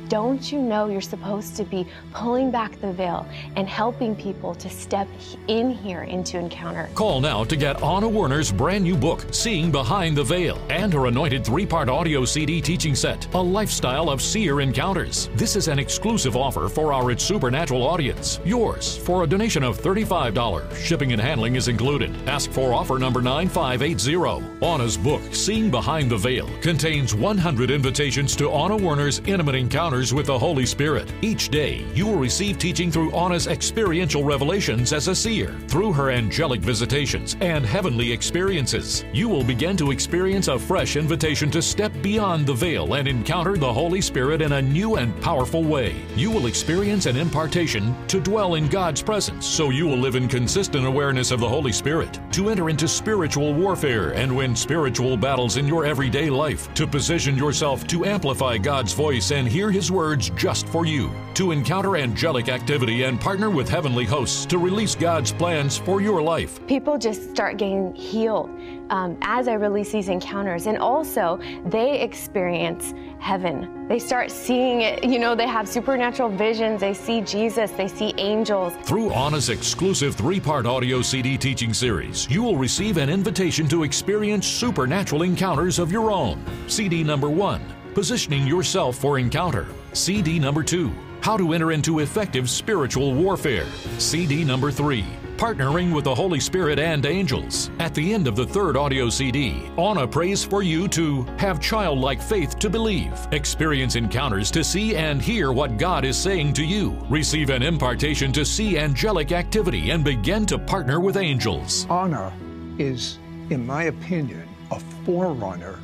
don't 0.09 0.53
you 0.53 0.61
know 0.61 0.89
you're 0.89 1.01
supposed 1.01 1.57
to 1.57 1.65
be 1.65 1.87
pulling 2.13 2.51
back 2.51 2.81
the 2.81 2.93
veil 2.93 3.27
and 3.57 3.69
helping 3.69 4.15
people 4.15 4.55
to 4.55 4.71
step 4.71 5.09
in 5.49 5.71
here 5.71 6.03
into 6.03 6.39
encounter? 6.39 6.89
Call 6.95 7.21
now 7.21 7.45
to 7.45 7.57
get 7.57 7.83
Anna 7.83 8.09
Werner's 8.09 8.53
brand 8.53 8.85
new 8.85 8.97
book, 8.97 9.25
Seeing 9.33 9.71
Behind 9.73 10.17
the 10.17 10.25
Veil, 10.25 10.61
and 10.71 10.93
her 10.93 11.07
anointed 11.07 11.45
three 11.45 11.67
part 11.67 11.89
audio 11.89 12.25
CD 12.25 12.61
teaching 12.61 12.95
set, 12.95 13.33
A 13.35 13.41
Lifestyle 13.41 14.09
of 14.09 14.23
Seer 14.23 14.61
Encounters. 14.61 15.29
This 15.35 15.57
is 15.57 15.69
an 15.69 15.79
exclusive 15.79 16.37
offer 16.37 16.69
for 16.69 16.93
our 16.93 17.11
It's 17.11 17.25
Supernatural 17.25 17.83
audience. 17.83 18.41
Yours 18.45 18.97
for 18.97 19.25
a 19.25 19.27
donation 19.27 19.63
of 19.63 19.81
$35. 19.81 20.75
Shipping 20.77 21.13
and 21.13 21.21
handling 21.21 21.57
is 21.57 21.69
included. 21.69 22.15
Ask 22.29 22.51
for 22.51 22.73
offer 22.73 22.99
number 22.99 23.21
9580. 23.23 24.65
Anna's 24.65 24.97
book, 24.97 25.23
Seeing 25.33 25.71
Behind 25.71 26.11
the 26.11 26.17
Veil, 26.17 26.49
contains 26.61 27.15
100 27.15 27.71
invitations 27.71 28.37
to 28.37 28.51
Anna 28.51 28.77
Werner's 28.77 29.21
intimate 29.21 29.55
encounters 29.55 29.96
with 29.97 30.27
the 30.27 30.39
Holy 30.39 30.67
Spirit. 30.67 31.11
Each 31.23 31.49
day, 31.49 31.87
you 31.95 32.07
will 32.07 32.19
receive 32.19 32.59
teaching 32.59 32.91
through 32.91 33.13
Anna's 33.13 33.47
experiential 33.47 34.23
revelations 34.23 34.93
as 34.93 35.09
a 35.09 35.15
seer, 35.15 35.55
through 35.69 35.93
her 35.93 36.11
angelic 36.11 36.61
visitations 36.61 37.35
and 37.41 37.65
heavenly 37.65 38.13
experiences. 38.13 39.05
You 39.13 39.29
will 39.29 39.43
begin 39.43 39.75
to 39.79 39.93
experience 39.93 40.49
a 40.49 40.59
fresh 40.59 40.97
invitation 40.97 41.51
to 41.53 41.63
step 41.63 41.93
beyond 42.03 42.47
the 42.47 42.53
veil 42.53 42.93
and 42.95 43.09
encounter 43.09 43.57
the 43.57 43.73
Holy 43.73 44.03
Spirit 44.03 44.43
in 44.43 44.53
a 44.53 44.63
new 44.63 44.97
and 44.97 45.19
powerful 45.23 45.65
way. 45.65 45.97
You 46.15 46.31
will 46.31 46.47
experience 46.47 47.07
an 47.07 47.17
impartation 47.17 47.95
to 48.09 48.21
dwell 48.21 48.57
in 48.57 48.69
God's 48.69 49.03
presence, 49.03 49.47
so 49.47 49.71
you 49.71 49.87
will 49.87 49.97
live 49.97 50.15
in 50.15 50.29
consistent 50.29 50.85
awareness 50.85 51.31
of 51.31 51.41
the 51.41 51.49
Holy 51.49 51.73
Spirit, 51.73 52.21
to 52.33 52.51
enter 52.51 52.69
into 52.69 52.87
spiritual 52.87 53.55
warfare 53.55 54.11
and 54.11 54.37
win 54.37 54.55
spiritual 54.55 55.17
battles 55.17 55.57
in 55.57 55.67
your 55.67 55.87
everyday 55.87 56.29
life, 56.29 56.73
to 56.75 56.87
position 56.87 57.37
yourself 57.37 57.87
to 57.87 58.05
amplify 58.05 58.59
God's 58.59 58.93
voice 58.93 59.31
and 59.31 59.49
hear 59.49 59.71
His 59.71 59.86
words 59.91 60.31
just 60.31 60.69
for 60.69 60.87
you, 60.87 61.11
to 61.35 61.53
encounter 61.53 61.97
angelic 61.97 62.49
activity 62.49 63.05
and 63.05 63.21
partner 63.21 63.51
with 63.51 63.69
heavenly 63.69 64.05
hosts 64.05 64.47
to 64.47 64.59
release 64.59 64.95
God's 64.95 65.33
plans 65.33 65.77
for 65.77 66.01
your 66.01 66.23
life. 66.23 66.65
People 66.67 66.99
just 66.99 67.31
start 67.31 67.57
getting 67.57 67.95
healed 67.95 68.51
um, 68.91 69.17
as 69.23 69.49
I 69.49 69.55
release 69.55 69.93
these 69.93 70.09
encounters. 70.09 70.67
And 70.67 70.79
also, 70.79 71.41
they 71.67 72.01
experience 72.01 72.95
heaven. 73.19 73.87
They 73.89 73.99
start 73.99 74.31
seeing 74.31 74.83
it. 74.83 75.05
You 75.05 75.19
know, 75.19 75.35
they 75.35 75.47
have 75.47 75.69
supernatural 75.69 76.29
visions. 76.29 76.81
They 76.81 76.95
see 76.95 77.21
Jesus. 77.21 77.71
They 77.73 77.89
see 77.89 78.15
angels. 78.19 78.73
Through 78.85 79.11
Anna's 79.11 79.49
exclusive 79.49 80.15
three 80.15 80.41
part 80.41 80.67
audio 80.67 81.03
CD 81.03 81.37
teaching 81.39 81.73
series, 81.73 82.31
you 82.31 82.43
will 82.43 82.57
receive 82.57 82.97
an 82.97 83.11
invitation 83.11 83.69
to 83.69 83.83
experience 83.85 84.47
supernatural 84.47 85.23
encounters 85.23 85.79
of 85.79 85.91
your 85.91 86.11
own. 86.11 86.45
CD 86.69 87.03
number 87.03 87.31
one 87.31 87.63
Positioning 87.97 88.47
Yourself 88.47 88.99
for 88.99 89.19
Encounter. 89.19 89.67
CD 89.95 90.39
number 90.39 90.63
two, 90.63 90.93
How 91.23 91.39
to 91.39 91.55
Enter 91.55 91.73
into 91.73 92.01
Effective 92.01 92.51
Spiritual 92.51 93.15
Warfare. 93.15 93.65
CD 93.97 94.45
number 94.45 94.71
three, 94.71 95.07
Partnering 95.39 95.95
with 95.95 96.05
the 96.05 96.15
Holy 96.15 96.39
Spirit 96.39 96.79
and 96.79 97.07
Angels. 97.07 97.71
At 97.79 97.95
the 97.95 98.13
end 98.13 98.29
of 98.29 98.37
the 98.37 98.47
third 98.47 98.77
audio 98.77 99.09
CD, 99.09 99.71
Anna 99.79 100.07
prays 100.07 100.45
for 100.45 100.63
you 100.63 100.89
to 100.89 101.23
have 101.39 101.59
childlike 101.59 102.21
faith 102.21 102.59
to 102.59 102.69
believe, 102.69 103.15
experience 103.33 103.97
encounters 103.97 104.51
to 104.51 104.63
see 104.63 104.95
and 104.95 105.23
hear 105.23 105.51
what 105.51 105.79
God 105.79 106.05
is 106.05 106.19
saying 106.19 106.53
to 106.53 106.65
you, 106.67 106.99
receive 107.09 107.49
an 107.49 107.63
impartation 107.63 108.31
to 108.33 108.45
see 108.45 108.77
angelic 108.77 109.33
activity, 109.33 109.89
and 109.89 110.05
begin 110.05 110.45
to 110.45 110.59
partner 110.59 111.01
with 111.01 111.17
angels. 111.17 111.87
Anna 111.89 112.31
is, 112.77 113.19
in 113.49 113.67
my 113.67 113.85
opinion, 113.85 114.47
a 114.71 114.81
forerunner 115.07 115.81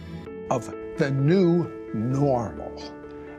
of 0.50 0.66
the 0.98 1.10
new 1.10 1.81
normal. 1.94 2.82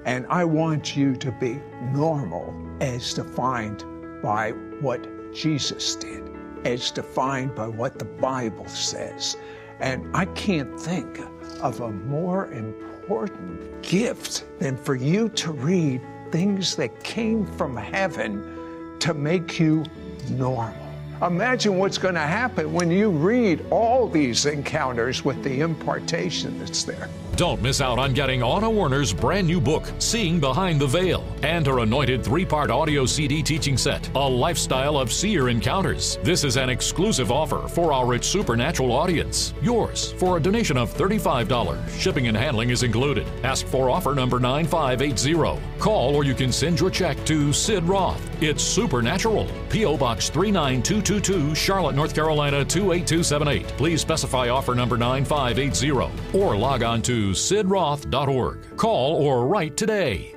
And 0.05 0.25
I 0.29 0.43
want 0.43 0.95
you 0.95 1.15
to 1.15 1.31
be 1.31 1.59
normal 1.93 2.53
as 2.81 3.13
defined 3.13 3.85
by 4.21 4.51
what 4.81 5.07
Jesus 5.33 5.95
did, 5.95 6.23
as 6.65 6.91
defined 6.91 7.55
by 7.55 7.67
what 7.67 7.99
the 7.99 8.05
Bible 8.05 8.67
says. 8.67 9.37
And 9.79 10.15
I 10.15 10.25
can't 10.25 10.79
think 10.79 11.19
of 11.61 11.81
a 11.81 11.91
more 11.91 12.51
important 12.51 13.81
gift 13.81 14.45
than 14.59 14.77
for 14.77 14.95
you 14.95 15.29
to 15.29 15.51
read 15.51 16.01
things 16.31 16.75
that 16.75 17.03
came 17.03 17.45
from 17.45 17.75
heaven 17.77 18.97
to 18.99 19.13
make 19.13 19.59
you 19.59 19.83
normal. 20.31 20.75
Imagine 21.21 21.77
what's 21.77 21.97
going 21.97 22.15
to 22.15 22.21
happen 22.21 22.73
when 22.73 22.91
you 22.91 23.09
read 23.09 23.65
all 23.69 24.09
these 24.09 24.45
encounters 24.45 25.23
with 25.23 25.41
the 25.43 25.61
impartation 25.61 26.59
that's 26.59 26.83
there. 26.83 27.09
Don't 27.35 27.63
miss 27.63 27.81
out 27.81 27.97
on 27.97 28.13
getting 28.13 28.43
Anna 28.43 28.69
Werner's 28.69 29.11
brand 29.11 29.47
new 29.47 29.59
book, 29.59 29.91
Seeing 29.97 30.39
Behind 30.39 30.79
the 30.79 30.85
Veil, 30.85 31.25
and 31.41 31.65
her 31.65 31.79
anointed 31.79 32.23
three 32.23 32.45
part 32.45 32.69
audio 32.69 33.07
CD 33.07 33.41
teaching 33.41 33.75
set, 33.75 34.07
A 34.13 34.19
Lifestyle 34.19 34.97
of 34.97 35.11
Seer 35.11 35.49
Encounters. 35.49 36.19
This 36.21 36.43
is 36.43 36.57
an 36.57 36.69
exclusive 36.69 37.31
offer 37.31 37.67
for 37.67 37.91
our 37.91 38.13
It's 38.13 38.27
supernatural 38.27 38.91
audience. 38.91 39.55
Yours 39.63 40.11
for 40.11 40.37
a 40.37 40.39
donation 40.39 40.77
of 40.77 40.93
$35. 40.93 41.89
Shipping 41.97 42.27
and 42.27 42.37
handling 42.37 42.69
is 42.69 42.83
included. 42.83 43.25
Ask 43.43 43.65
for 43.65 43.89
offer 43.89 44.13
number 44.13 44.39
9580. 44.39 45.59
Call 45.79 46.15
or 46.15 46.23
you 46.23 46.35
can 46.35 46.51
send 46.51 46.79
your 46.79 46.91
check 46.91 47.17
to 47.25 47.51
Sid 47.51 47.83
Roth. 47.85 48.21
It's 48.43 48.61
Supernatural. 48.61 49.47
P.O. 49.69 49.97
Box 49.97 50.29
39222, 50.29 51.55
Charlotte, 51.55 51.95
North 51.95 52.13
Carolina 52.13 52.63
28278. 52.63 53.67
Please 53.69 54.01
specify 54.01 54.49
offer 54.49 54.75
number 54.75 54.97
9580 54.97 56.37
or 56.37 56.55
log 56.55 56.83
on 56.83 57.01
sidroth.org. 57.31 58.77
Call 58.77 59.15
or 59.15 59.47
write 59.47 59.77
today. 59.77 60.35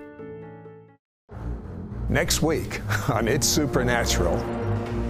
Next 2.08 2.40
week 2.40 2.80
on 3.08 3.26
It's 3.26 3.48
Supernatural. 3.48 4.55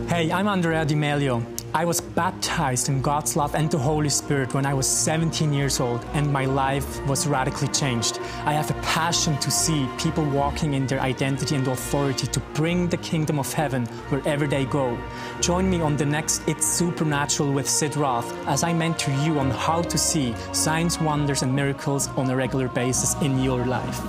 Hey, 0.09 0.31
I'm 0.31 0.47
Andrea 0.47 0.85
Di 0.85 0.95
Melio. 0.95 1.45
I 1.75 1.85
was 1.85 2.01
baptized 2.01 2.89
in 2.89 3.03
God's 3.03 3.35
love 3.35 3.57
and 3.57 3.69
the 3.69 3.77
Holy 3.77 4.09
Spirit 4.09 4.55
when 4.55 4.65
I 4.65 4.73
was 4.73 4.87
17 4.87 5.53
years 5.53 5.81
old, 5.81 6.05
and 6.15 6.33
my 6.33 6.45
life 6.45 7.05
was 7.07 7.27
radically 7.27 7.67
changed. 7.69 8.21
I 8.45 8.53
have 8.53 8.71
a 8.71 8.81
passion 8.83 9.37
to 9.39 9.51
see 9.51 9.89
people 9.99 10.25
walking 10.25 10.75
in 10.75 10.87
their 10.87 11.01
identity 11.01 11.57
and 11.57 11.67
authority 11.67 12.29
to 12.29 12.41
bring 12.55 12.89
the 12.89 12.99
kingdom 12.99 13.41
of 13.41 13.53
heaven 13.53 13.87
wherever 14.09 14.47
they 14.47 14.65
go. 14.65 14.97
Join 15.41 15.69
me 15.69 15.81
on 15.81 15.97
the 15.97 16.07
next 16.07 16.41
It's 16.47 16.65
Supernatural 16.65 17.53
with 17.53 17.69
Sid 17.69 17.97
Roth 17.97 18.33
as 18.47 18.63
I 18.63 18.73
mentor 18.75 19.11
you 19.25 19.41
on 19.41 19.51
how 19.51 19.83
to 19.83 19.99
see 19.99 20.37
signs, 20.53 21.01
wonders, 21.01 21.43
and 21.43 21.53
miracles 21.53 22.07
on 22.17 22.31
a 22.31 22.37
regular 22.37 22.69
basis 22.69 23.21
in 23.23 23.43
your 23.43 23.67
life. 23.67 24.01